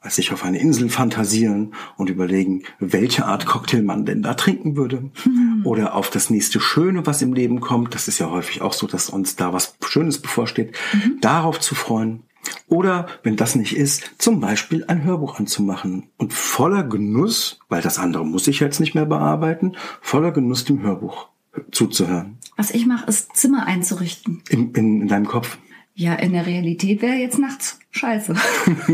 [0.00, 4.76] als sich auf eine Insel fantasieren und überlegen, welche Art Cocktail man denn da trinken
[4.76, 5.10] würde.
[5.24, 5.62] Mhm.
[5.64, 7.94] Oder auf das nächste Schöne, was im Leben kommt.
[7.94, 10.74] Das ist ja häufig auch so, dass uns da was Schönes bevorsteht.
[10.92, 11.18] Mhm.
[11.20, 12.22] Darauf zu freuen.
[12.66, 17.98] Oder, wenn das nicht ist, zum Beispiel ein Hörbuch anzumachen und voller Genuss, weil das
[17.98, 21.28] andere muss ich jetzt nicht mehr bearbeiten, voller Genuss dem Hörbuch
[21.72, 22.38] zuzuhören.
[22.56, 24.42] Was ich mache, ist Zimmer einzurichten.
[24.48, 25.58] In, in, in deinem Kopf.
[26.00, 28.34] Ja, in der Realität wäre jetzt nachts scheiße.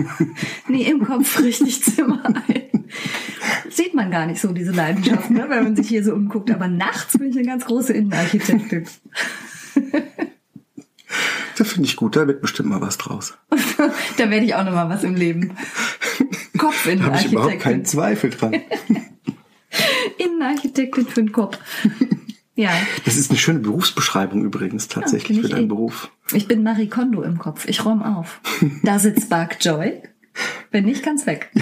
[0.69, 2.85] nee, im Kopf richtig Zimmer ein.
[3.71, 6.51] Sieht man gar nicht so, diese Leidenschaft, ne, wenn man sich hier so umguckt.
[6.51, 8.89] Aber nachts bin ich eine ganz große Innenarchitektin.
[11.57, 13.39] Das finde ich gut, da wird bestimmt mal was draus.
[14.17, 15.57] da werde ich auch noch mal was im Leben.
[16.59, 16.99] Kopfinnenarchitektin.
[16.99, 18.53] Da habe ich überhaupt keinen Zweifel dran.
[20.19, 21.57] Innenarchitektin für den Kopf.
[22.57, 22.73] Ja.
[23.05, 25.69] Das ist eine schöne Berufsbeschreibung übrigens tatsächlich ja, für deinen eh.
[25.69, 26.11] Beruf.
[26.33, 27.69] Ich bin Marie Kondo im Kopf.
[27.69, 28.41] Ich räume auf.
[28.83, 30.03] Da sitzt Bark Joy.
[30.71, 31.53] Bin nicht ganz weg.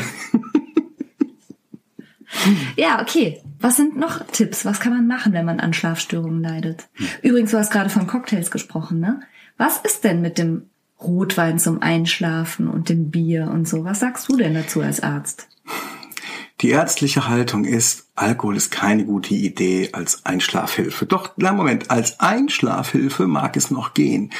[2.76, 3.42] ja, okay.
[3.60, 4.64] Was sind noch Tipps?
[4.64, 6.88] Was kann man machen, wenn man an Schlafstörungen leidet?
[7.22, 9.20] Übrigens, du hast gerade von Cocktails gesprochen, ne?
[9.56, 10.68] Was ist denn mit dem
[11.00, 13.84] Rotwein zum Einschlafen und dem Bier und so?
[13.84, 15.48] Was sagst du denn dazu als Arzt?
[16.64, 21.04] Die ärztliche Haltung ist, Alkohol ist keine gute Idee als Einschlafhilfe.
[21.04, 24.30] Doch, na Moment, als Einschlafhilfe mag es noch gehen.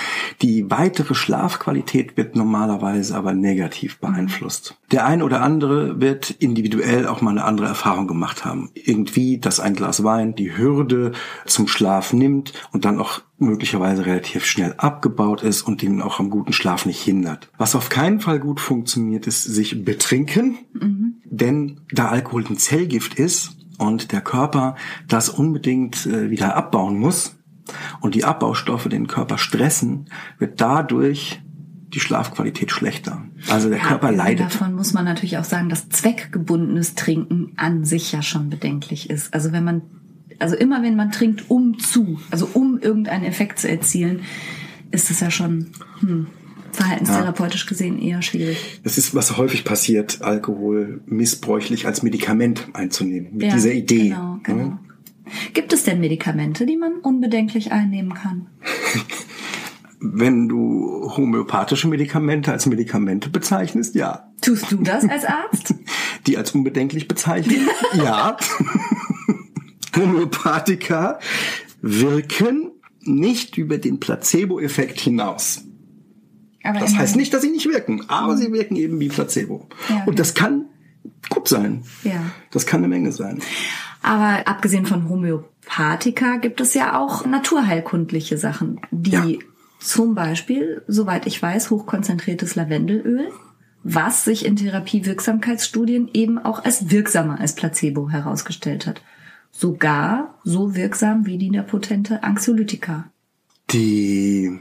[0.41, 4.79] Die weitere Schlafqualität wird normalerweise aber negativ beeinflusst.
[4.91, 8.71] Der ein oder andere wird individuell auch mal eine andere Erfahrung gemacht haben.
[8.73, 11.13] Irgendwie, dass ein Glas Wein die Hürde
[11.45, 16.31] zum Schlaf nimmt und dann auch möglicherweise relativ schnell abgebaut ist und den auch am
[16.31, 17.51] guten Schlaf nicht hindert.
[17.59, 21.15] Was auf keinen Fall gut funktioniert, ist sich betrinken, mhm.
[21.25, 24.77] denn da Alkohol ein Zellgift ist und der Körper
[25.09, 27.37] das unbedingt äh, wieder abbauen muss,
[28.01, 30.07] und die Abbaustoffe den Körper stressen,
[30.39, 31.41] wird dadurch
[31.89, 33.23] die Schlafqualität schlechter.
[33.49, 34.47] Also der Ja, Körper leidet.
[34.47, 39.33] Davon muss man natürlich auch sagen, dass zweckgebundenes Trinken an sich ja schon bedenklich ist.
[39.33, 39.83] Also wenn man,
[40.39, 44.21] also immer wenn man trinkt, um zu, also um irgendeinen Effekt zu erzielen,
[44.91, 45.71] ist es ja schon
[46.01, 46.27] hm,
[46.73, 48.81] verhaltenstherapeutisch gesehen eher schwierig.
[48.83, 53.35] Das ist, was häufig passiert, Alkohol missbräuchlich als Medikament einzunehmen.
[53.35, 54.11] Mit Ja, dieser Idee.
[54.11, 54.65] Genau, genau.
[54.65, 54.79] ne?
[55.53, 58.47] Gibt es denn Medikamente, die man unbedenklich einnehmen kann?
[60.01, 64.31] Wenn du homöopathische Medikamente als Medikamente bezeichnest, ja.
[64.43, 65.75] Tust du das als Arzt?
[66.27, 68.37] Die als unbedenklich bezeichnen, ja.
[69.97, 71.19] Homöopathika
[71.83, 75.65] wirken nicht über den Placebo-Effekt hinaus.
[76.63, 79.69] Aber Das heißt nicht, dass sie nicht wirken, aber sie wirken eben wie Placebo.
[79.91, 80.65] Ja, Und das kann
[81.29, 81.83] gut sein.
[82.05, 82.31] Ja.
[82.51, 83.41] Das kann eine Menge sein.
[84.03, 89.25] Aber abgesehen von Homöopathika gibt es ja auch naturheilkundliche Sachen, die Ja.
[89.81, 93.29] zum Beispiel, soweit ich weiß, hochkonzentriertes Lavendelöl,
[93.83, 99.03] was sich in Therapiewirksamkeitsstudien eben auch als wirksamer als Placebo herausgestellt hat.
[99.57, 103.11] Sogar so wirksam wie die potente Anxiolytika.
[103.71, 104.59] Die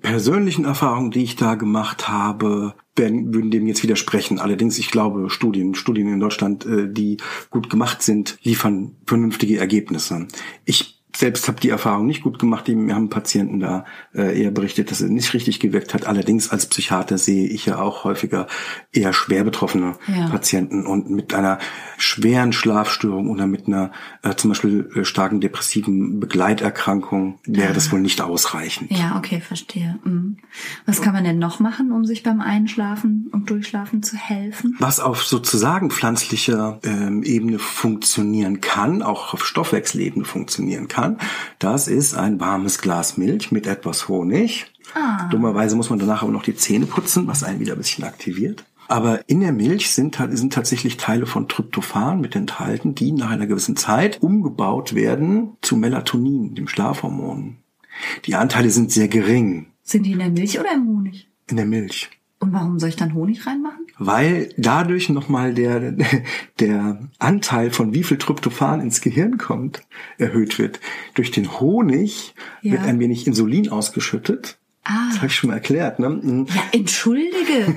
[0.00, 4.38] persönlichen Erfahrungen, die ich da gemacht habe, werden, würden dem jetzt widersprechen.
[4.38, 7.16] Allerdings, ich glaube, Studien, Studien in Deutschland, äh, die
[7.50, 10.28] gut gemacht sind, liefern vernünftige Ergebnisse.
[10.64, 12.68] Ich selbst habe die Erfahrung nicht gut gemacht.
[12.68, 16.06] Mir haben Patienten da äh, eher berichtet, dass es nicht richtig gewirkt hat.
[16.06, 18.46] Allerdings als Psychiater sehe ich ja auch häufiger
[18.92, 20.28] eher schwer betroffene Ja.
[20.28, 21.58] Patienten und mit einer
[21.96, 23.90] schweren Schlafstörung oder mit einer
[24.22, 28.92] äh, zum Beispiel äh, starken depressiven Begleiterkrankung wäre das wohl nicht ausreichend.
[28.92, 29.98] Ja, okay, verstehe.
[30.04, 30.36] Mhm.
[30.86, 34.76] Was kann man denn noch machen, um sich beim Einschlafen und Durchschlafen zu helfen?
[34.78, 41.07] Was auf sozusagen pflanzlicher ähm, Ebene funktionieren kann, auch auf Stoffwechselebene funktionieren kann,
[41.58, 44.66] das ist ein warmes Glas Milch mit etwas Honig.
[45.30, 48.64] Dummerweise muss man danach aber noch die Zähne putzen, was einen wieder ein bisschen aktiviert.
[48.88, 53.46] Aber in der Milch sind, sind tatsächlich Teile von Tryptophan mit enthalten, die nach einer
[53.46, 57.58] gewissen Zeit umgebaut werden zu Melatonin, dem Schlafhormon.
[58.24, 61.28] Die Anteile sind sehr gering Sind die in der Milch oder im Honig?
[61.50, 62.10] in der Milch.
[62.40, 63.84] Und warum soll ich dann Honig reinmachen?
[64.00, 65.92] weil dadurch nochmal der,
[66.60, 69.82] der Anteil von wie viel Tryptophan ins Gehirn kommt,
[70.18, 70.78] erhöht wird.
[71.14, 72.72] Durch den Honig Ja.
[72.74, 74.58] wird ein wenig Insulin ausgeschüttet.
[74.84, 75.08] Ah.
[75.08, 75.98] Das habe ich schon mal erklärt.
[75.98, 76.08] Ne?
[76.10, 76.46] Mhm.
[76.54, 77.76] Ja, entschuldige.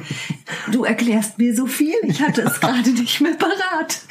[0.72, 1.96] Du erklärst mir so viel.
[2.04, 4.02] Ich hatte es gerade nicht mehr parat.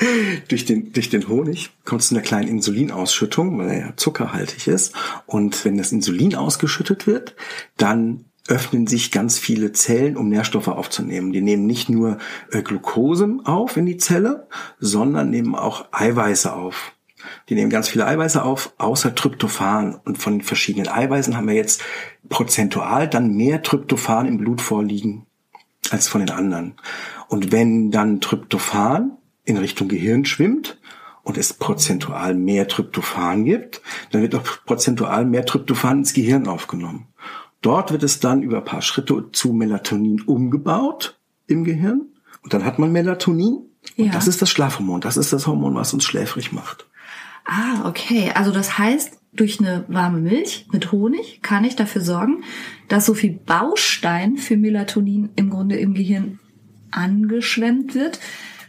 [0.48, 4.66] Durch den, durch den Honig kommt es zu einer kleinen Insulinausschüttung, weil er ja zuckerhaltig
[4.66, 4.94] ist.
[5.26, 7.36] Und wenn das Insulin ausgeschüttet wird,
[7.76, 11.32] dann öffnen sich ganz viele Zellen, um Nährstoffe aufzunehmen.
[11.32, 12.18] Die nehmen nicht nur
[12.50, 16.92] äh, Glucose auf in die Zelle, sondern nehmen auch Eiweiße auf.
[17.48, 20.00] Die nehmen ganz viele Eiweiße auf, außer Tryptophan.
[20.04, 21.82] Und von den verschiedenen Eiweißen haben wir jetzt
[22.28, 25.26] prozentual dann mehr Tryptophan im Blut vorliegen
[25.90, 26.74] als von den anderen.
[27.28, 30.78] Und wenn dann Tryptophan in Richtung Gehirn schwimmt
[31.22, 37.06] und es prozentual mehr Tryptophan gibt, dann wird auch prozentual mehr Tryptophan ins Gehirn aufgenommen.
[37.62, 42.02] Dort wird es dann über ein paar Schritte zu Melatonin umgebaut im Gehirn
[42.42, 44.12] und dann hat man Melatonin und Ja.
[44.12, 46.86] das ist das Schlafhormon, das ist das Hormon, was uns schläfrig macht.
[47.44, 48.30] Ah, okay.
[48.34, 52.44] Also das heißt, durch eine warme Milch mit Honig kann ich dafür sorgen,
[52.88, 56.38] dass so viel Baustein für Melatonin im Grunde im Gehirn
[56.90, 58.20] angeschwemmt wird,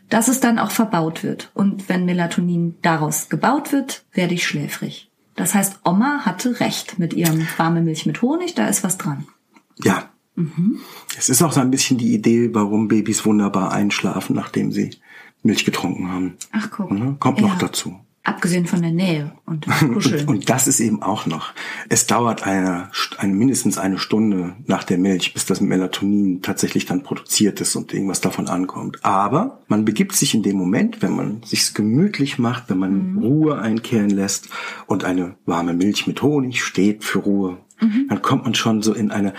[0.10, 1.52] dass es dann auch verbaut wird.
[1.54, 5.11] Und wenn Melatonin daraus gebaut wird, werde ich schläfrig.
[5.36, 9.26] Das heißt, Oma hatte recht mit ihrem warme Milch mit Honig, da ist was dran.
[9.84, 10.10] Ja.
[11.18, 14.92] Es ist auch so ein bisschen die Idee, warum Babys wunderbar einschlafen, nachdem sie
[15.44, 16.38] Milch getrunken haben.
[16.52, 16.92] Ach, guck.
[16.92, 17.16] Ne?
[17.20, 17.60] Kommt noch Ja.
[17.60, 18.00] dazu.
[18.24, 20.28] Abgesehen von der Nähe und Kuscheln.
[20.28, 21.54] Und das ist eben auch noch.
[21.90, 27.02] Es dauert eine, eine mindestens eine Stunde nach der Milch, bis das Melatonin tatsächlich dann
[27.02, 29.04] produziert ist und irgendwas davon ankommt.
[29.04, 33.60] Aber man begibt sich in dem Moment, wenn man sich's gemütlich macht, wenn man Ruhe
[33.60, 34.50] einkehren lässt
[34.86, 37.58] und eine warme Milch mit Honig steht für Ruhe,
[38.10, 39.34] dann kommt man schon so in eine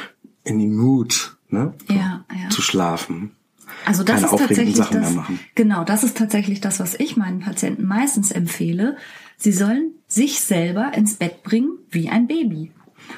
[0.44, 2.48] in den Mut, ne, Ja, ja.
[2.50, 3.30] zu schlafen.
[3.84, 5.40] Also das keine ist tatsächlich Sachen das, mehr machen.
[5.54, 8.96] genau, das ist tatsächlich das, was ich meinen Patienten meistens empfehle.
[9.36, 12.72] Sie sollen sich selber ins Bett bringen wie ein Baby.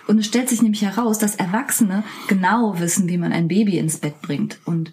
[0.07, 3.99] Und es stellt sich nämlich heraus, dass Erwachsene genau wissen, wie man ein Baby ins
[3.99, 4.93] Bett bringt und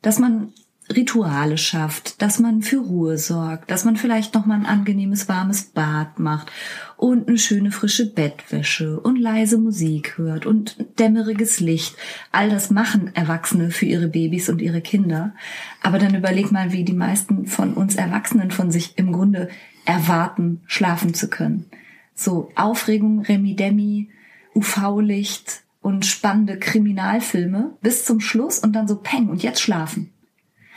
[0.00, 0.52] dass man
[0.90, 5.64] Rituale schafft, dass man für Ruhe sorgt, dass man vielleicht noch mal ein angenehmes warmes
[5.64, 6.50] Bad macht
[6.96, 11.96] und eine schöne frische Bettwäsche und leise Musik hört und dämmeriges Licht.
[12.30, 15.34] All das machen Erwachsene für ihre Babys und ihre Kinder.
[15.82, 19.48] Aber dann überleg mal, wie die meisten von uns Erwachsenen von sich im Grunde
[19.84, 21.66] erwarten, schlafen zu können.
[22.14, 24.10] So Aufregung, Remi-Demi,
[24.54, 30.12] UV-Licht und spannende Kriminalfilme bis zum Schluss und dann so peng und jetzt schlafen.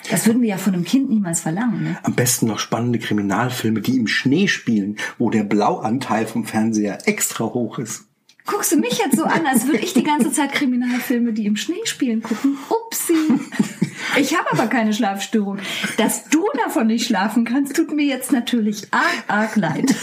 [0.10, 1.84] Das würden wir ja von einem Kind niemals verlangen.
[1.84, 1.98] Ne?
[2.04, 7.46] Am besten noch spannende Kriminalfilme, die im Schnee spielen, wo der Blauanteil vom Fernseher extra
[7.46, 8.06] hoch ist.
[8.46, 11.56] Guckst du mich jetzt so an, als würde ich die ganze Zeit Kriminalfilme, die im
[11.56, 12.58] Schnee spielen, gucken?
[12.70, 13.14] Upsi.
[14.18, 15.58] Ich habe aber keine Schlafstörung.
[15.98, 19.96] Dass du davon nicht schlafen kannst, tut mir jetzt natürlich arg, arg leid.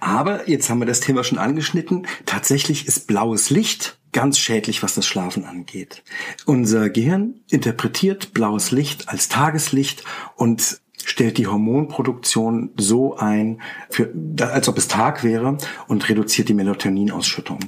[0.00, 2.06] Aber jetzt haben wir das Thema schon angeschnitten.
[2.26, 6.02] Tatsächlich ist blaues Licht ganz schädlich, was das Schlafen angeht.
[6.46, 10.04] Unser Gehirn interpretiert blaues Licht als Tageslicht
[10.36, 16.54] und stellt die Hormonproduktion so ein, für, als ob es Tag wäre und reduziert die
[16.54, 17.58] Melatoninausschüttung.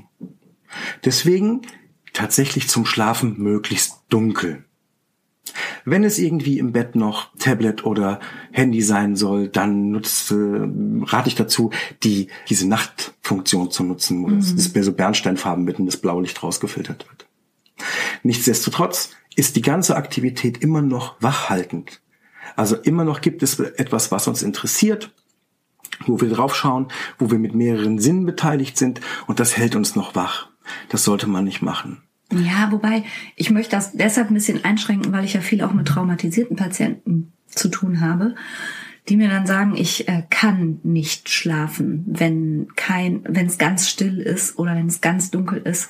[1.04, 1.62] Deswegen
[2.12, 4.64] tatsächlich zum Schlafen möglichst dunkel.
[5.84, 11.28] Wenn es irgendwie im Bett noch Tablet oder Handy sein soll, dann nutzt, äh, rate
[11.28, 11.70] ich dazu,
[12.02, 14.40] die, diese Nachtfunktion zu nutzen, wo mhm.
[14.40, 17.26] das Display so Bernsteinfarben mitten das Blaulicht rausgefiltert wird.
[18.22, 22.00] Nichtsdestotrotz ist die ganze Aktivität immer noch wachhaltend.
[22.56, 25.12] Also immer noch gibt es etwas, was uns interessiert,
[26.06, 30.14] wo wir draufschauen, wo wir mit mehreren Sinnen beteiligt sind und das hält uns noch
[30.14, 30.48] wach.
[30.88, 32.02] Das sollte man nicht machen.
[32.32, 33.04] Ja, wobei
[33.36, 37.32] ich möchte das deshalb ein bisschen einschränken, weil ich ja viel auch mit traumatisierten Patienten
[37.46, 38.34] zu tun habe,
[39.08, 44.18] die mir dann sagen, ich äh, kann nicht schlafen, wenn kein, wenn es ganz still
[44.18, 45.88] ist oder wenn es ganz dunkel ist,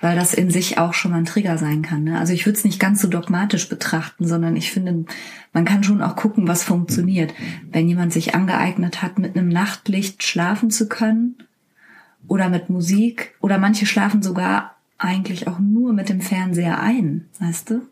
[0.00, 2.04] weil das in sich auch schon mal ein Trigger sein kann.
[2.04, 2.18] Ne?
[2.18, 5.06] Also ich würde es nicht ganz so dogmatisch betrachten, sondern ich finde,
[5.52, 7.34] man kann schon auch gucken, was funktioniert.
[7.72, 11.36] Wenn jemand sich angeeignet hat, mit einem Nachtlicht schlafen zu können
[12.28, 14.73] oder mit Musik oder manche schlafen sogar
[15.04, 17.82] eigentlich auch nur mit dem Fernseher ein, weißt du?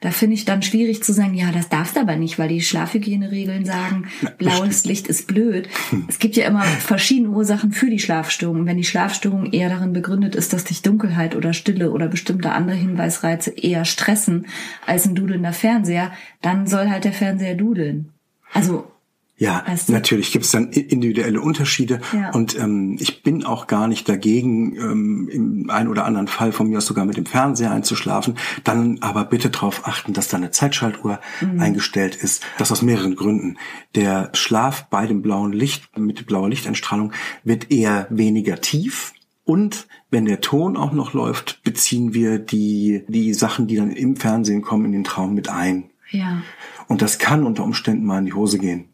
[0.00, 2.62] Da finde ich dann schwierig zu sagen, ja, das darfst du aber nicht, weil die
[2.62, 4.06] Schlafhygieneregeln sagen,
[4.38, 5.68] blaues Licht ist blöd.
[6.08, 8.66] Es gibt ja immer verschiedene Ursachen für die Schlafstörung.
[8.66, 12.76] wenn die Schlafstörung eher darin begründet ist, dass dich Dunkelheit oder Stille oder bestimmte andere
[12.76, 14.46] Hinweisreize eher stressen
[14.86, 18.10] als ein dudelnder Fernseher, dann soll halt der Fernseher dudeln.
[18.54, 18.90] Also
[19.38, 19.92] ja, weißt du?
[19.92, 22.30] natürlich gibt es dann individuelle Unterschiede ja.
[22.32, 26.68] und ähm, ich bin auch gar nicht dagegen, ähm, im einen oder anderen Fall von
[26.68, 28.36] mir aus sogar mit dem Fernseher einzuschlafen.
[28.64, 31.60] Dann aber bitte darauf achten, dass da eine Zeitschaltuhr mhm.
[31.60, 32.42] eingestellt ist.
[32.58, 33.58] Das aus mehreren Gründen.
[33.94, 37.12] Der Schlaf bei dem blauen Licht, mit blauer Lichteinstrahlung,
[37.44, 39.12] wird eher weniger tief.
[39.44, 44.16] Und wenn der Ton auch noch läuft, beziehen wir die, die Sachen, die dann im
[44.16, 45.90] Fernsehen kommen, in den Traum mit ein.
[46.10, 46.42] Ja.
[46.88, 48.88] Und das kann unter Umständen mal in die Hose gehen.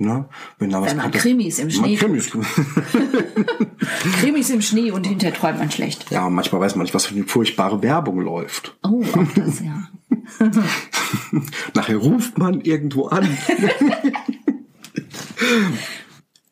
[0.00, 0.24] Ne?
[0.58, 1.94] Wenn, da was Wenn man Krimis im Schnee.
[1.96, 2.30] Krimis.
[4.20, 6.10] Krimis im Schnee und hinterher träumt man schlecht.
[6.10, 8.78] Ja, manchmal weiß man nicht, was für eine furchtbare Werbung läuft.
[8.82, 9.90] Oh, auch das, ja.
[11.74, 13.28] Nachher ruft man irgendwo an.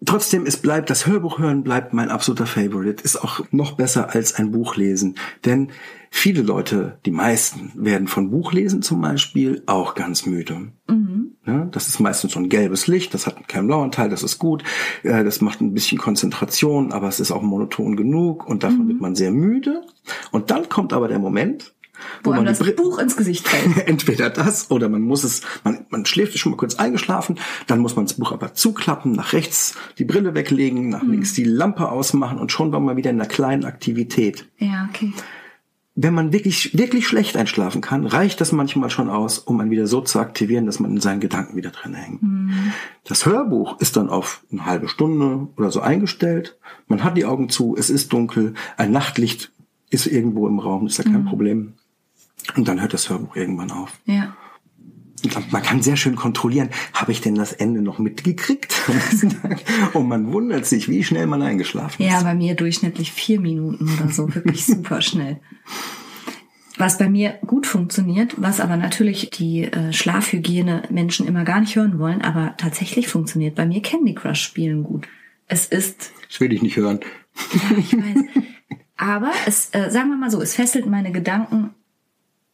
[0.05, 3.03] Trotzdem, es bleibt, das Hörbuch hören bleibt mein absoluter Favorite.
[3.03, 5.17] Ist auch noch besser als ein Buch lesen.
[5.47, 5.71] Denn
[6.11, 10.73] viele Leute, die meisten, werden von Buchlesen zum Beispiel auch ganz müde.
[10.87, 11.18] Mhm.
[11.49, 14.39] Ja, das ist meistens so ein gelbes Licht, das hat keinen blauen Teil, das ist
[14.39, 14.63] gut.
[15.03, 18.89] Äh, das macht ein bisschen Konzentration, aber es ist auch monoton genug und davon mhm.
[18.89, 19.83] wird man sehr müde.
[20.31, 21.73] Und dann kommt aber der Moment,
[22.23, 23.89] wo, wo man das Buch ins Gesicht fällt.
[23.89, 27.97] Entweder das oder man muss es, man, man schläft schon mal kurz eingeschlafen, dann muss
[27.97, 31.13] man das Buch aber zuklappen, nach rechts die Brille weglegen, nach mhm.
[31.13, 34.47] links die Lampe ausmachen und schon war man wieder in einer kleinen Aktivität.
[34.59, 35.13] Ja, okay
[36.01, 39.89] wenn man wirklich, wirklich schlecht einschlafen kann, reicht das manchmal schon aus, um einen wieder
[39.89, 42.23] so zu aktivieren, dass man in seinen Gedanken wieder drin hängt.
[42.23, 42.73] Mhm.
[43.05, 46.57] Das Hörbuch ist dann auf eine halbe Stunde oder so eingestellt.
[46.87, 49.51] Man hat die Augen zu, es ist dunkel, ein Nachtlicht
[49.91, 51.29] ist irgendwo im Raum, ist ja kein mhm.
[51.29, 51.73] Problem.
[52.55, 53.91] Und dann hört das Hörbuch irgendwann auf.
[54.05, 54.37] Ja.
[55.51, 58.75] Man kann sehr schön kontrollieren, habe ich denn das Ende noch mitgekriegt?
[59.95, 62.11] Und man wundert sich, wie schnell man eingeschlafen ist.
[62.11, 65.41] Ja, bei mir durchschnittlich vier Minuten oder so, wirklich super schnell.
[66.77, 71.75] Was bei mir gut funktioniert, was aber natürlich die äh, Schlafhygiene Menschen immer gar nicht
[71.75, 75.09] hören wollen, aber tatsächlich funktioniert bei mir Candy Crush spielen gut.
[75.49, 76.13] Es ist.
[76.29, 77.01] Das will ich nicht hören.
[77.53, 78.25] Ja, ich weiß.
[78.97, 81.71] Aber es, äh, sagen wir mal so, es fesselt meine Gedanken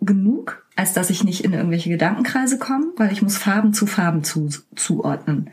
[0.07, 4.25] genug, als dass ich nicht in irgendwelche Gedankenkreise komme, weil ich muss Farben zu Farben
[4.25, 5.51] zu, zuordnen.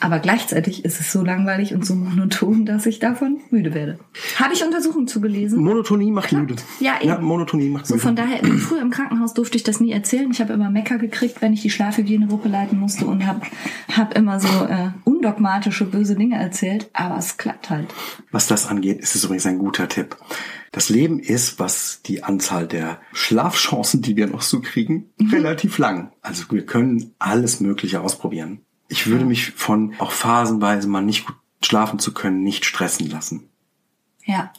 [0.00, 3.98] Aber gleichzeitig ist es so langweilig und so monoton, dass ich davon müde werde.
[4.36, 5.62] Habe ich Untersuchungen zugelesen?
[5.62, 6.50] Monotonie macht Klappt.
[6.50, 6.62] müde.
[6.80, 7.08] Ja, eben.
[7.08, 8.02] ja, Monotonie macht so, müde.
[8.02, 10.30] So von daher, früher im Krankenhaus durfte ich das nie erzählen.
[10.30, 13.42] Ich habe immer Mecker gekriegt, wenn ich die Schlafhygienegruppe leiten musste und habe
[13.96, 16.90] hab immer so äh, undogmatische, böse Dinge erzählt.
[16.92, 17.86] Aber es klappt halt.
[18.30, 20.16] Was das angeht, ist es übrigens ein guter Tipp.
[20.74, 25.30] Das Leben ist, was die Anzahl der Schlafchancen, die wir noch so kriegen, mhm.
[25.30, 26.10] relativ lang.
[26.20, 28.60] Also wir können alles Mögliche ausprobieren.
[28.88, 33.50] Ich würde mich von auch phasenweise mal nicht gut schlafen zu können, nicht stressen lassen.
[34.26, 34.50] Ja.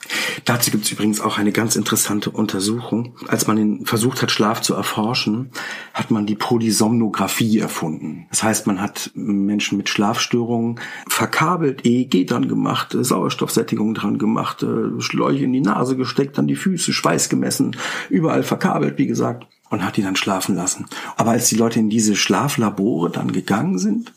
[0.43, 3.15] Dazu gibt es übrigens auch eine ganz interessante Untersuchung.
[3.27, 5.49] Als man versucht hat, Schlaf zu erforschen,
[5.91, 8.27] hat man die Polysomnographie erfunden.
[8.29, 15.01] Das heißt, man hat Menschen mit Schlafstörungen verkabelt, EEG dran gemacht, Sauerstoffsättigung dran gemacht, äh,
[15.01, 17.75] Schläuche in die Nase gesteckt, dann die Füße, Schweiß gemessen,
[18.09, 20.85] überall verkabelt, wie gesagt, und hat die dann schlafen lassen.
[21.17, 24.13] Aber als die Leute in diese Schlaflabore dann gegangen sind,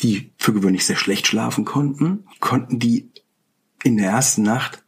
[0.00, 3.11] die für gewöhnlich sehr schlecht schlafen konnten, konnten die
[3.84, 4.82] in der ersten Nacht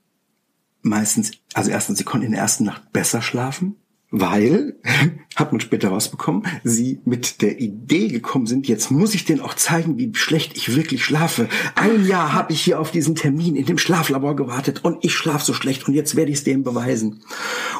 [0.84, 3.76] meistens, also erstens, sie konnten in der ersten Nacht besser schlafen,
[4.10, 4.76] weil,
[5.34, 9.54] hat man später rausbekommen, sie mit der Idee gekommen sind, jetzt muss ich denen auch
[9.54, 11.48] zeigen, wie schlecht ich wirklich schlafe.
[11.74, 15.44] Ein Jahr habe ich hier auf diesen Termin in dem Schlaflabor gewartet und ich schlafe
[15.44, 17.24] so schlecht und jetzt werde ich es dem beweisen.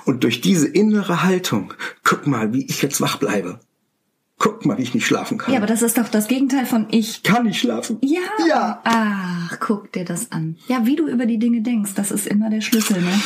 [0.05, 3.61] Und durch diese innere Haltung, guck mal, wie ich jetzt wach bleibe.
[4.39, 5.53] Guck mal, wie ich nicht schlafen kann.
[5.53, 7.23] Ja, aber das ist doch das Gegenteil von ich.
[7.23, 7.99] kann ich schlafen?
[8.03, 8.21] Ja.
[8.49, 8.81] Ja.
[8.85, 10.57] Ach, guck dir das an.
[10.67, 13.21] Ja, wie du über die Dinge denkst, das ist immer der Schlüssel, ne?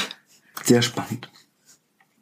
[0.65, 1.31] Sehr spannend.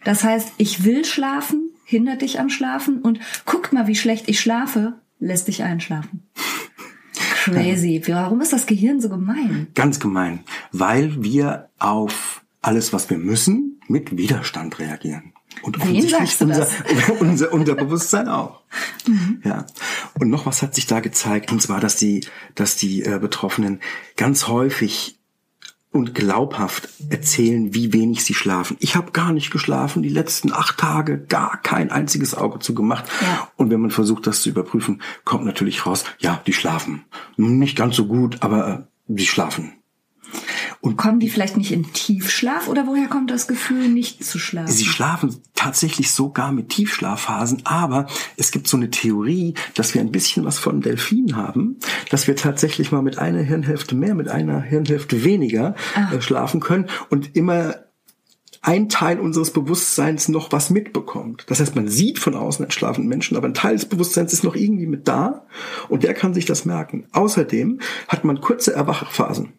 [0.05, 4.39] Das heißt, ich will schlafen, hindert dich am Schlafen und guck mal, wie schlecht ich
[4.41, 6.23] schlafe, lässt dich einschlafen.
[7.45, 8.03] Crazy.
[8.07, 9.69] Warum ist das Gehirn so gemein?
[9.75, 15.33] Ganz gemein, weil wir auf alles, was wir müssen, mit Widerstand reagieren.
[15.63, 17.11] Und Wen sagst du unser, das?
[17.21, 18.63] unser Unterbewusstsein auch.
[19.45, 19.67] Ja.
[20.19, 23.81] Und noch was hat sich da gezeigt, und zwar, dass die, dass die äh, Betroffenen
[24.17, 25.17] ganz häufig
[25.97, 28.77] und glaubhaft erzählen, wie wenig sie schlafen.
[28.81, 33.07] Ich habe gar nicht geschlafen, die letzten acht Tage gar kein einziges Auge zugemacht.
[33.23, 33.49] Ja.
[33.57, 37.05] Und wenn man versucht, das zu überprüfen, kommt natürlich raus, ja, die schlafen.
[37.37, 39.73] Nicht ganz so gut, aber äh, die schlafen.
[40.81, 44.73] Und Kommen die vielleicht nicht in Tiefschlaf oder woher kommt das Gefühl, nicht zu schlafen?
[44.73, 48.07] Sie schlafen tatsächlich sogar mit Tiefschlafphasen, aber
[48.37, 51.79] es gibt so eine Theorie, dass wir ein bisschen was von Delfin haben,
[52.11, 55.75] dass wir tatsächlich mal mit einer Hirnhälfte mehr, mit einer Hirnhälfte weniger
[56.13, 57.77] äh, schlafen können und immer
[58.67, 61.45] ein Teil unseres Bewusstseins noch was mitbekommt.
[61.47, 64.43] Das heißt, man sieht von außen einen schlafenden Menschen, aber ein Teil des Bewusstseins ist
[64.43, 65.47] noch irgendwie mit da
[65.89, 67.07] und der kann sich das merken.
[67.13, 69.53] Außerdem hat man kurze Erwachphasen.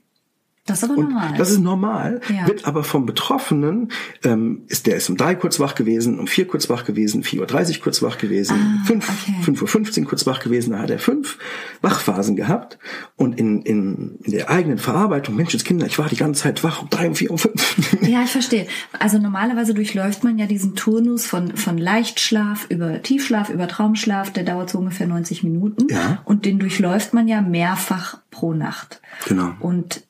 [0.68, 1.34] Das ist aber Und normal.
[1.38, 2.48] das ist normal, Ja.
[2.48, 3.90] wird aber vom Betroffenen,
[4.24, 7.78] ähm, ist der ist um drei kurz wach gewesen, um vier kurz wach gewesen, 4.30
[7.78, 9.34] Uhr kurz wach gewesen, Ah, fünf, okay.
[9.52, 11.38] 5.15 Uhr kurz wach gewesen, da hat er fünf
[11.82, 12.78] Wachphasen gehabt.
[13.16, 16.90] Und in, in, in der eigenen Verarbeitung, Menschenskinder, ich war die ganze Zeit wach um
[16.90, 17.76] drei, um vier, um fünf.
[18.08, 18.68] Ja, ich verstehe.
[19.00, 24.44] Also normalerweise durchläuft man ja diesen Turnus von, von Leichtschlaf über Tiefschlaf, über Traumschlaf, der
[24.44, 25.88] dauert so ungefähr 90 Minuten.
[25.90, 26.22] Ja.
[26.26, 29.02] Und den durchläuft man ja mehrfach pro Nacht.
[29.28, 29.52] Genau.
[29.60, 30.04] Und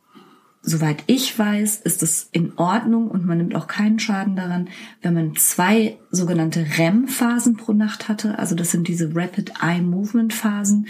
[0.68, 4.68] soweit ich weiß, ist es in Ordnung und man nimmt auch keinen Schaden daran,
[5.02, 8.38] wenn man zwei sogenannte REM-Phasen pro Nacht hatte.
[8.38, 10.88] Also das sind diese Rapid Eye Movement Phasen,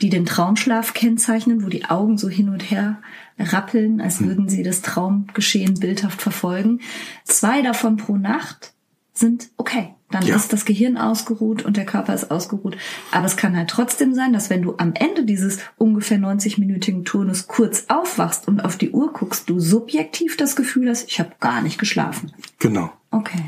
[0.00, 2.98] die den Traumschlaf kennzeichnen, wo die Augen so hin und her
[3.38, 6.80] rappeln, als würden sie das Traumgeschehen bildhaft verfolgen.
[7.22, 8.72] Zwei davon pro Nacht
[9.14, 9.94] sind okay.
[10.10, 10.36] Dann Ja.
[10.36, 12.76] ist das Gehirn ausgeruht und der Körper ist ausgeruht.
[13.12, 17.46] Aber es kann halt trotzdem sein, dass wenn du am Ende dieses ungefähr 90-minütigen Turnus
[17.46, 21.62] kurz aufwachst und auf die Uhr guckst, du subjektiv das Gefühl hast, ich habe gar
[21.62, 22.32] nicht geschlafen.
[22.58, 22.90] Genau.
[23.10, 23.42] Okay.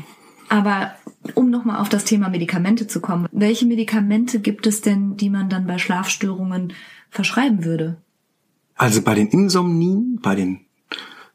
[0.49, 0.93] Aber
[1.35, 5.49] um nochmal auf das Thema Medikamente zu kommen, welche Medikamente gibt es denn, die man
[5.49, 6.73] dann bei Schlafstörungen
[7.09, 7.97] verschreiben würde?
[8.75, 10.61] Also bei den Insomnien, bei den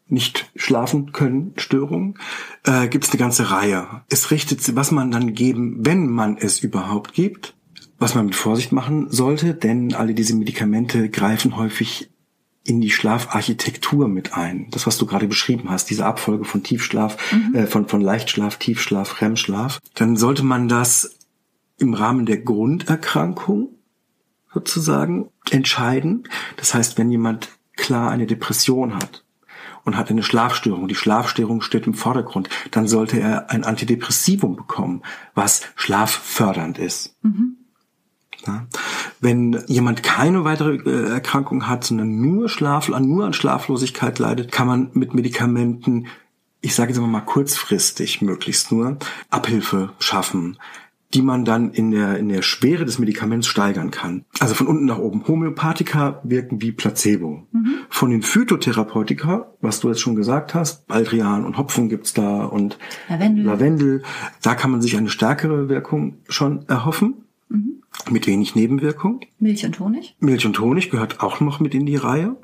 [0.09, 2.15] nicht schlafen können Störungen,
[2.65, 4.03] äh, gibt es eine ganze Reihe.
[4.09, 7.55] Es richtet sich, was man dann geben, wenn man es überhaupt gibt,
[7.99, 12.11] was man mit Vorsicht machen sollte, denn alle diese Medikamente greifen häufig
[12.65, 14.69] in die Schlafarchitektur mit ein.
[14.71, 17.17] Das, was du gerade beschrieben hast, diese Abfolge von Tiefschlaf,
[17.55, 21.17] äh, von, von Leichtschlaf, Tiefschlaf, REM-Schlaf, dann sollte man das
[21.79, 23.71] im Rahmen der Grunderkrankung
[24.53, 26.25] sozusagen entscheiden.
[26.57, 29.25] Das heißt, wenn jemand klar eine Depression hat
[29.89, 35.03] und hat eine Schlafstörung, die Schlafstörung steht im Vordergrund, dann sollte er ein Antidepressivum bekommen,
[35.35, 37.17] was schlaffördernd ist.
[38.47, 38.67] Ja.
[39.21, 44.69] Wenn jemand keine weitere äh, Erkrankung hat, sondern nur Schlaf, nur an Schlaflosigkeit leidet, kann
[44.69, 46.07] man mit Medikamenten,
[46.61, 48.99] ich sage jetzt mal kurzfristig möglichst nur,
[49.31, 50.59] Abhilfe schaffen
[51.15, 54.25] die man dann in der, in der Schwere des Medikaments steigern kann.
[54.41, 55.27] Also von unten nach oben.
[55.27, 57.47] Homöopathika wirken wie Placebo.
[57.89, 62.79] Von den Phytotherapeutika, was du jetzt schon gesagt hast, Baldrian und Hopfen gibt's da und
[63.09, 63.45] Lavendel.
[63.45, 64.03] Lavendel,
[64.43, 67.15] da kann man sich eine stärkere Wirkung schon erhoffen.
[68.11, 69.21] Mit wenig Nebenwirkung.
[69.39, 70.15] Milch und Honig?
[70.21, 72.37] Milch und Honig gehört auch noch mit in die Reihe.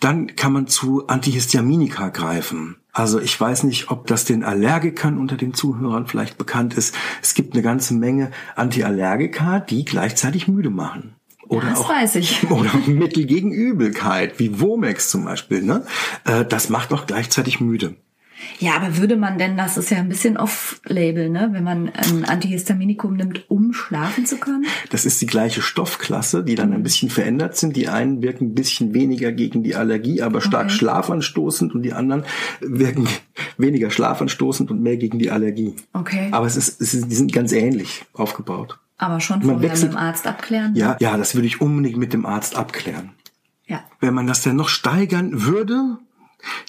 [0.00, 2.76] Dann kann man zu Antihistaminika greifen.
[2.92, 6.94] Also ich weiß nicht, ob das den Allergikern unter den Zuhörern vielleicht bekannt ist.
[7.22, 11.14] Es gibt eine ganze Menge Antiallergika, die gleichzeitig müde machen.
[11.46, 12.50] Oder Das auch, weiß ich.
[12.50, 15.62] Oder Mittel gegen Übelkeit, wie Womex zum Beispiel.
[15.62, 15.84] Ne?
[16.24, 17.96] Äh, das macht auch gleichzeitig müde.
[18.58, 21.48] Ja, aber würde man denn, das ist ja ein bisschen off-label, ne?
[21.52, 24.66] wenn man ein Antihistaminikum nimmt, um schlafen zu können?
[24.90, 27.76] Das ist die gleiche Stoffklasse, die dann ein bisschen verändert sind.
[27.76, 30.74] Die einen wirken ein bisschen weniger gegen die Allergie, aber stark Okay.
[30.74, 32.24] schlafanstoßend und die anderen
[32.60, 33.08] wirken
[33.58, 35.74] weniger schlafanstoßend und mehr gegen die Allergie.
[35.92, 36.28] Okay.
[36.32, 38.78] Aber es ist, es ist, die sind ganz ähnlich aufgebaut.
[38.98, 40.74] Aber schon Man vorher mit wechselt- dem Arzt abklären?
[40.74, 43.12] Ja, ja, das würde ich unbedingt mit dem Arzt abklären.
[43.66, 43.82] Ja.
[44.00, 45.96] Wenn man das dann noch steigern würde,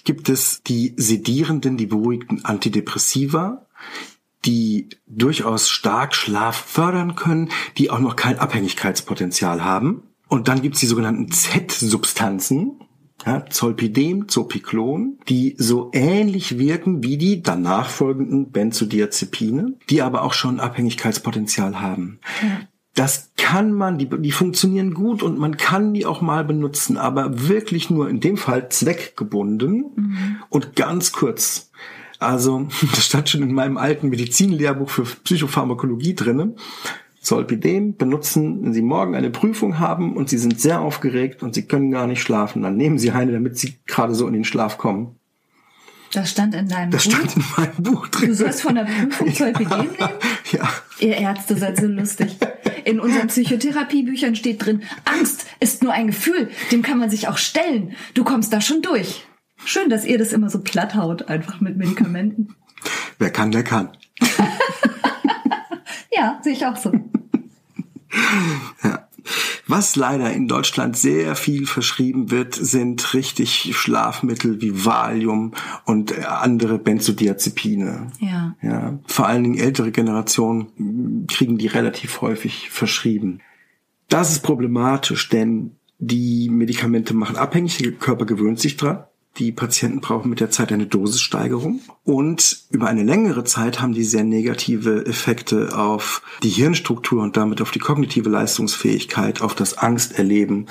[0.03, 3.65] gibt es die sedierenden, die beruhigten Antidepressiva,
[4.45, 10.03] die durchaus stark Schlaf fördern können, die auch noch kein Abhängigkeitspotenzial haben.
[10.27, 12.79] Und dann gibt es die sogenannten Z-Substanzen,
[13.25, 20.33] ja, Zolpidem, Zopiklon, die so ähnlich wirken wie die danach folgenden Benzodiazepine, die aber auch
[20.33, 22.19] schon Abhängigkeitspotenzial haben.
[23.01, 27.47] Das kann man, die, die funktionieren gut und man kann die auch mal benutzen, aber
[27.49, 31.71] wirklich nur in dem Fall zweckgebunden und ganz kurz.
[32.19, 36.53] Also, das stand schon in meinem alten Medizinlehrbuch für Psychopharmakologie drinne.
[37.21, 41.63] Zolpidem benutzen, wenn Sie morgen eine Prüfung haben und Sie sind sehr aufgeregt und Sie
[41.65, 44.77] können gar nicht schlafen, dann nehmen Sie eine, damit Sie gerade so in den Schlaf
[44.77, 45.15] kommen.
[46.13, 47.13] Das stand in deinem Das Buch.
[47.13, 48.27] stand in meinem Buch drin.
[48.27, 49.95] Du sollst von der Prüfung Zolpidem nehmen?
[50.51, 50.69] Ja.
[50.99, 52.37] Ihr Ärzte seid so lustig.
[52.85, 57.37] In unseren Psychotherapiebüchern steht drin, Angst ist nur ein Gefühl, dem kann man sich auch
[57.37, 57.95] stellen.
[58.13, 59.25] Du kommst da schon durch.
[59.63, 62.55] Schön, dass ihr das immer so platt haut, einfach mit Medikamenten.
[63.19, 63.89] Wer kann, der kann.
[66.13, 66.91] Ja, sehe ich auch so.
[68.83, 69.07] Ja.
[69.67, 75.53] Was leider in Deutschland sehr viel verschrieben wird, sind richtig Schlafmittel wie Valium
[75.85, 78.11] und äh, andere Benzodiazepine.
[78.19, 78.55] Ja.
[78.61, 83.39] Ja, vor allen Dingen ältere Generationen kriegen die relativ häufig verschrieben.
[84.09, 89.03] Das ist problematisch, denn die Medikamente machen abhängig, der Körper gewöhnt sich dran.
[89.41, 94.03] Die Patienten brauchen mit der Zeit eine Dosissteigerung und über eine längere Zeit haben die
[94.03, 100.67] sehr negative Effekte auf die Hirnstruktur und damit auf die kognitive Leistungsfähigkeit, auf das Angsterleben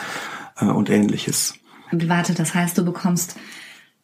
[0.60, 1.54] äh, und ähnliches.
[1.90, 3.34] Warte, das heißt, du bekommst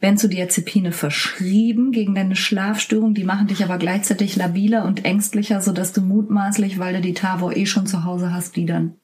[0.00, 6.00] Benzodiazepine verschrieben gegen deine Schlafstörung, die machen dich aber gleichzeitig labiler und ängstlicher, sodass du
[6.00, 8.96] mutmaßlich, weil du die Tavor eh schon zu Hause hast, die dann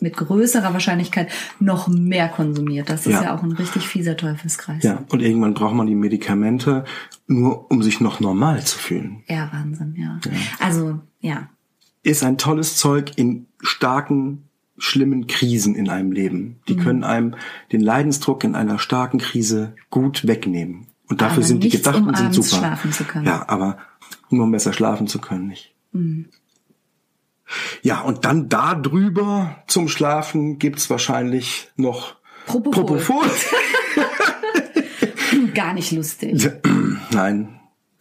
[0.00, 2.88] mit größerer Wahrscheinlichkeit noch mehr konsumiert.
[2.90, 3.34] Das ist ja, Ja.
[3.34, 4.82] auch ein richtig fieser Teufelskreis.
[4.82, 6.84] Ja, und irgendwann braucht man die Medikamente
[7.26, 9.22] nur, um sich noch normal zu fühlen.
[9.26, 10.20] Ja, Wahnsinn, ja.
[10.60, 11.48] Also, ja.
[12.02, 14.42] ist ein tolles Zeug in starken,
[14.78, 16.60] schlimmen Krisen in einem Leben.
[16.68, 17.34] Die können einem
[17.72, 20.86] den Leidensdruck in einer starken Krise gut wegnehmen.
[21.08, 22.56] Und dafür Aber sind die nichts, gedacht um sind super.
[22.58, 23.26] schlafen zu können.
[23.26, 23.78] Ja, aber
[24.28, 25.74] nur um besser schlafen zu können, nicht.
[27.82, 32.16] Ja, und dann da drüber zum Schlafen gibt's wahrscheinlich noch
[32.46, 32.84] Propofol.
[32.84, 33.24] Propofol.
[35.54, 36.50] Gar nicht lustig.
[37.10, 37.60] Nein,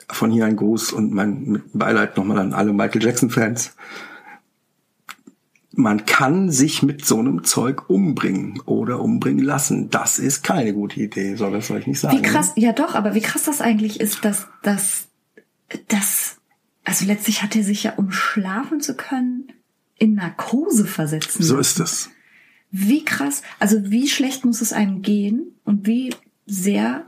[0.09, 3.75] von hier ein Gruß und mein Beileid nochmal an alle Michael Jackson-Fans.
[5.77, 9.89] Man kann sich mit so einem Zeug umbringen oder umbringen lassen.
[9.89, 12.17] Das ist keine gute Idee, soll das soll ich nicht sagen.
[12.17, 15.07] Wie krass, ja doch, aber wie krass das eigentlich ist, dass dass
[15.89, 16.24] dass
[16.85, 19.51] also letztlich hat er sich ja, um schlafen zu können,
[19.97, 21.43] in Narkose versetzen.
[21.43, 22.09] So ist es.
[22.71, 26.13] Wie krass, also wie schlecht muss es einem gehen und wie
[26.45, 27.05] sehr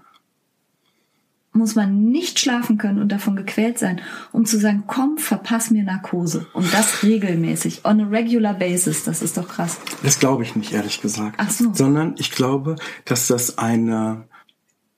[1.57, 3.99] muss man nicht schlafen können und davon gequält sein,
[4.31, 6.45] um zu sagen, komm, verpass mir Narkose.
[6.53, 9.03] Und das regelmäßig, on a regular basis.
[9.03, 9.79] Das ist doch krass.
[10.03, 11.35] Das glaube ich nicht, ehrlich gesagt.
[11.39, 11.73] Ach so.
[11.73, 12.75] Sondern ich glaube,
[13.05, 14.26] dass das eine,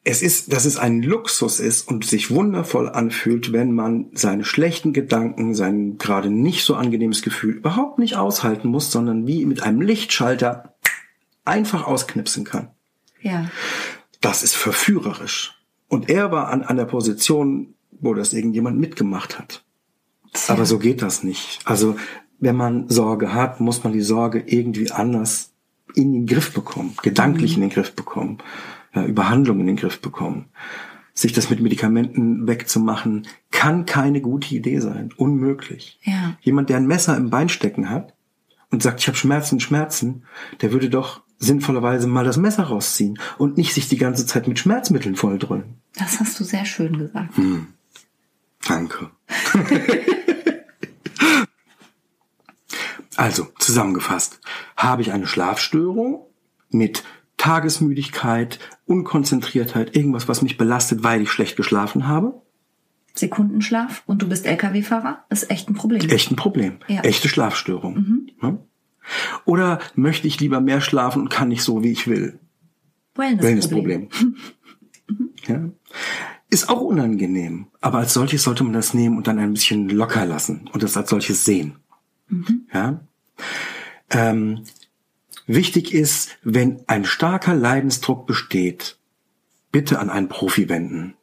[0.10, 4.91] es ist, dass es ein Luxus ist und sich wundervoll anfühlt, wenn man seine schlechten
[4.91, 9.82] Gedanken, sein gerade nicht so angenehmes Gefühl überhaupt nicht aushalten muss, sondern wie mit einem
[9.82, 10.76] Lichtschalter
[11.45, 12.70] einfach ausknipsen kann.
[13.22, 13.49] Ja.
[14.22, 15.55] Das ist verführerisch.
[15.88, 19.64] Und er war an einer Position, wo das irgendjemand mitgemacht hat.
[20.34, 20.55] Tja.
[20.55, 21.60] Aber so geht das nicht.
[21.66, 21.95] Also,
[22.39, 25.51] wenn man Sorge hat, muss man die Sorge irgendwie anders
[25.95, 28.38] in den Griff bekommen, gedanklich in den Griff bekommen,
[28.94, 30.46] ja, über Handlungen in den Griff bekommen.
[31.14, 35.12] Sich das mit Medikamenten wegzumachen, kann keine gute Idee sein.
[35.18, 36.00] Unmöglich.
[36.04, 36.38] Ja.
[36.42, 38.14] Jemand, der ein Messer im Bein stecken hat
[38.72, 40.24] und sagt, ich habe Schmerzen, Schmerzen,
[40.62, 44.60] der würde doch sinnvollerweise mal das Messer rausziehen und nicht sich die ganze Zeit mit
[44.60, 45.82] Schmerzmitteln volldröhnen.
[45.98, 47.34] Das hast du sehr schön gesagt.
[48.68, 49.10] Danke.
[53.16, 54.42] also, zusammengefasst,
[54.76, 56.26] habe ich eine Schlafstörung
[56.70, 57.04] mit
[57.40, 62.42] Tagesmüdigkeit, Unkonzentriertheit, irgendwas, was mich belastet, weil ich schlecht geschlafen habe?
[63.16, 66.02] Sekundenschlaf und du bist LKW-Fahrer, ist echt ein Problem.
[66.10, 66.78] Echt ein Problem.
[66.88, 67.02] Ja.
[67.02, 68.28] Echte Schlafstörung.
[68.42, 68.60] Ne?
[69.46, 72.40] Oder möchte ich lieber mehr schlafen und kann nicht so, wie ich will?
[73.16, 74.10] Wellness-Problem.
[74.12, 74.36] Wellness-Problem.
[75.48, 75.70] ja.
[76.52, 77.68] Ist auch unangenehm.
[77.80, 80.98] Aber als solches sollte man das nehmen und dann ein bisschen locker lassen und das
[80.98, 81.78] als solches sehen.
[82.74, 83.00] Ja.
[84.12, 84.64] Ähm,
[85.50, 88.97] wichtig ist, wenn ein starker Leidensdruck besteht,
[89.72, 91.16] bitte an einen Profi wenden.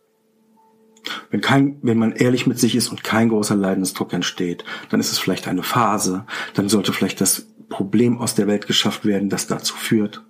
[1.31, 5.12] Wenn kein, wenn man ehrlich mit sich ist und kein großer Leidensdruck entsteht, dann ist
[5.12, 9.47] es vielleicht eine Phase, dann sollte vielleicht das Problem aus der Welt geschafft werden, das
[9.47, 10.24] dazu führt.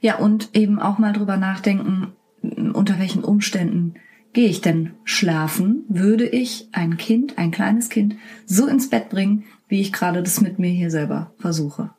[0.00, 3.94] Ja, und eben auch mal drüber nachdenken, unter welchen Umständen
[4.32, 5.84] gehe ich denn schlafen?
[5.88, 8.14] Würde ich ein Kind, ein kleines Kind,
[8.46, 11.90] so ins Bett bringen, wie ich gerade das mit mir hier selber versuche?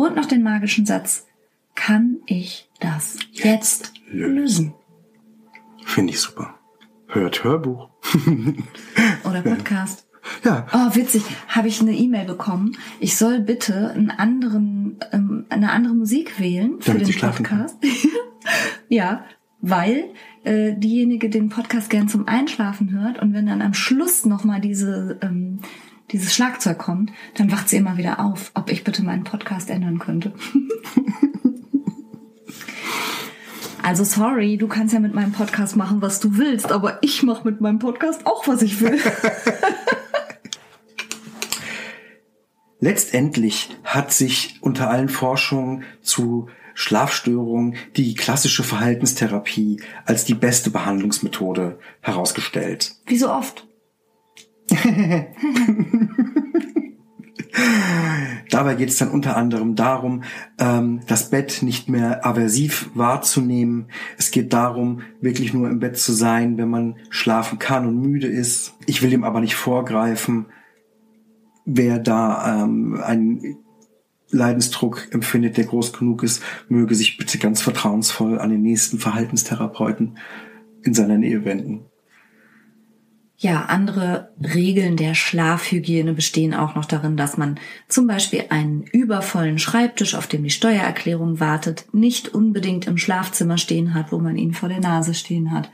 [0.00, 1.26] Und noch den magischen Satz,
[1.74, 4.72] kann ich das jetzt lösen?
[5.84, 6.54] Finde ich super.
[7.06, 7.90] Hört Hörbuch.
[9.24, 10.06] Oder Podcast.
[10.42, 11.22] Ja, Oh, witzig.
[11.48, 12.78] Habe ich eine E-Mail bekommen.
[12.98, 17.76] Ich soll bitte einen anderen, ähm, eine andere Musik wählen für Damit den Podcast.
[18.88, 19.26] ja,
[19.60, 20.04] weil
[20.44, 25.18] äh, diejenige den Podcast gern zum Einschlafen hört und wenn dann am Schluss nochmal diese,
[25.20, 25.58] ähm,
[26.12, 29.98] dieses Schlagzeug kommt, dann wacht sie immer wieder auf, ob ich bitte meinen Podcast ändern
[29.98, 30.32] könnte.
[33.82, 37.48] Also sorry, du kannst ja mit meinem Podcast machen, was du willst, aber ich mache
[37.48, 38.98] mit meinem Podcast auch, was ich will.
[42.78, 51.78] Letztendlich hat sich unter allen Forschungen zu Schlafstörungen die klassische Verhaltenstherapie als die beste Behandlungsmethode
[52.00, 52.94] herausgestellt.
[53.06, 53.66] Wie so oft.
[58.50, 60.22] Dabei geht es dann unter anderem darum,
[60.58, 63.86] ähm, das Bett nicht mehr aversiv wahrzunehmen.
[64.18, 68.26] Es geht darum, wirklich nur im Bett zu sein, wenn man schlafen kann und müde
[68.26, 68.74] ist.
[68.86, 70.46] Ich will dem aber nicht vorgreifen.
[71.64, 73.56] Wer da ähm, einen
[74.30, 80.18] Leidensdruck empfindet, der groß genug ist, möge sich bitte ganz vertrauensvoll an den nächsten Verhaltenstherapeuten
[80.82, 81.89] in seiner Nähe wenden.
[83.42, 89.58] Ja, andere Regeln der Schlafhygiene bestehen auch noch darin, dass man zum Beispiel einen übervollen
[89.58, 94.52] Schreibtisch, auf dem die Steuererklärung wartet, nicht unbedingt im Schlafzimmer stehen hat, wo man ihn
[94.52, 95.70] vor der Nase stehen hat.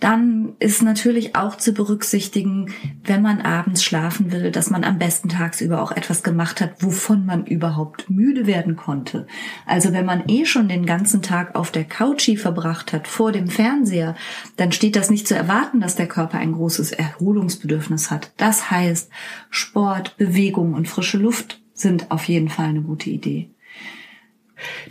[0.00, 2.72] Dann ist natürlich auch zu berücksichtigen,
[3.02, 7.26] wenn man abends schlafen will, dass man am besten tagsüber auch etwas gemacht hat, wovon
[7.26, 9.26] man überhaupt müde werden konnte.
[9.66, 13.48] Also wenn man eh schon den ganzen Tag auf der Couchi verbracht hat, vor dem
[13.48, 14.14] Fernseher,
[14.56, 18.30] dann steht das nicht zu erwarten, dass der Körper ein großes Erholungsbedürfnis hat.
[18.36, 19.10] Das heißt,
[19.50, 23.50] Sport, Bewegung und frische Luft sind auf jeden Fall eine gute Idee.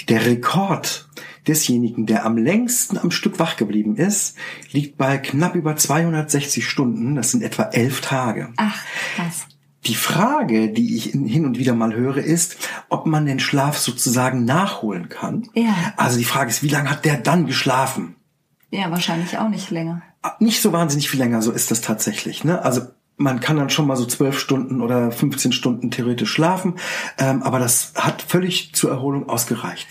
[0.10, 1.08] Der Rekord
[1.48, 4.36] desjenigen, der am längsten am Stück wach geblieben ist,
[4.72, 7.16] liegt bei knapp über 260 Stunden.
[7.16, 8.50] Das sind etwa elf Tage.
[8.58, 8.84] Ach,
[9.16, 9.48] krass.
[9.86, 12.58] Die Frage, die ich hin und wieder mal höre, ist,
[12.90, 15.48] ob man den Schlaf sozusagen nachholen kann.
[15.54, 15.74] Ja.
[15.96, 18.16] Also die Frage ist, wie lange hat der dann geschlafen?
[18.70, 20.02] Ja, wahrscheinlich auch nicht länger.
[20.40, 22.44] Nicht so wahnsinnig viel länger, so ist das tatsächlich.
[22.44, 22.62] Ne?
[22.62, 22.82] Also
[23.16, 26.76] man kann dann schon mal so zwölf Stunden oder 15 Stunden theoretisch schlafen,
[27.18, 29.88] ähm, aber das hat völlig zur Erholung ausgereicht.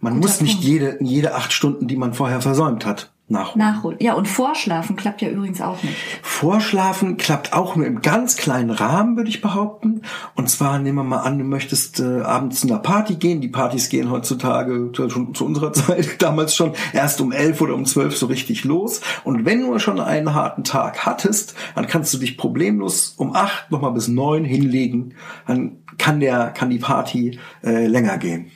[0.00, 0.66] Man Guter muss nicht Punkt.
[0.66, 3.58] jede, jede acht Stunden, die man vorher versäumt hat, nachholen.
[3.58, 3.98] Nachholen.
[4.00, 5.94] Ja, und Vorschlafen klappt ja übrigens auch nicht.
[6.22, 10.02] Vorschlafen klappt auch nur im ganz kleinen Rahmen, würde ich behaupten.
[10.34, 13.42] Und zwar nehmen wir mal an, du möchtest äh, abends zu einer Party gehen.
[13.42, 17.84] Die Partys gehen heutzutage schon zu unserer Zeit damals schon erst um elf oder um
[17.84, 19.02] zwölf so richtig los.
[19.24, 23.70] Und wenn du schon einen harten Tag hattest, dann kannst du dich problemlos um acht
[23.70, 25.14] nochmal bis neun hinlegen.
[25.46, 28.50] Dann kann der kann die Party äh, länger gehen.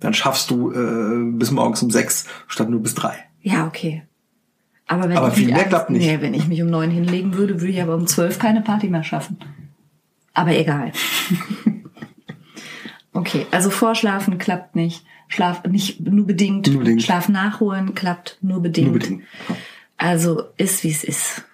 [0.00, 3.16] Dann schaffst du äh, bis morgens um sechs statt nur bis drei.
[3.40, 4.02] Ja, okay.
[4.86, 6.06] Aber, wenn Aber ich viel mich mehr klappt nicht.
[6.06, 8.88] Nee, wenn ich mich um neun hinlegen würde, würde ich aber um zwölf keine Party
[8.88, 9.38] mehr schaffen.
[10.32, 10.92] Aber egal.
[13.12, 15.04] okay, also Vorschlafen klappt nicht.
[15.28, 16.68] Schlaf nicht nur bedingt.
[16.68, 17.02] Nur bedingt.
[17.02, 18.90] Schlaf nachholen klappt nur bedingt.
[18.90, 19.22] Nur bedingt.
[19.96, 21.44] Also ist wie es ist.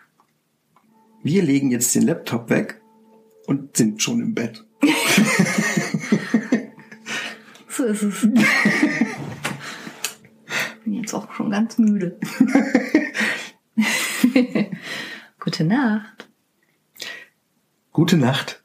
[1.22, 2.80] Wir legen jetzt den Laptop weg
[3.46, 4.64] und sind schon im Bett.
[7.74, 8.20] So ist es.
[10.84, 12.18] Bin jetzt auch schon ganz müde.
[15.40, 16.28] Gute Nacht.
[17.92, 18.62] Gute Nacht.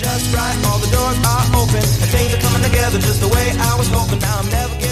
[0.00, 0.56] just right.
[0.66, 1.76] All the doors are open.
[1.76, 4.18] And things are coming together just the way I was hoping.
[4.20, 4.89] Now I'm never getting.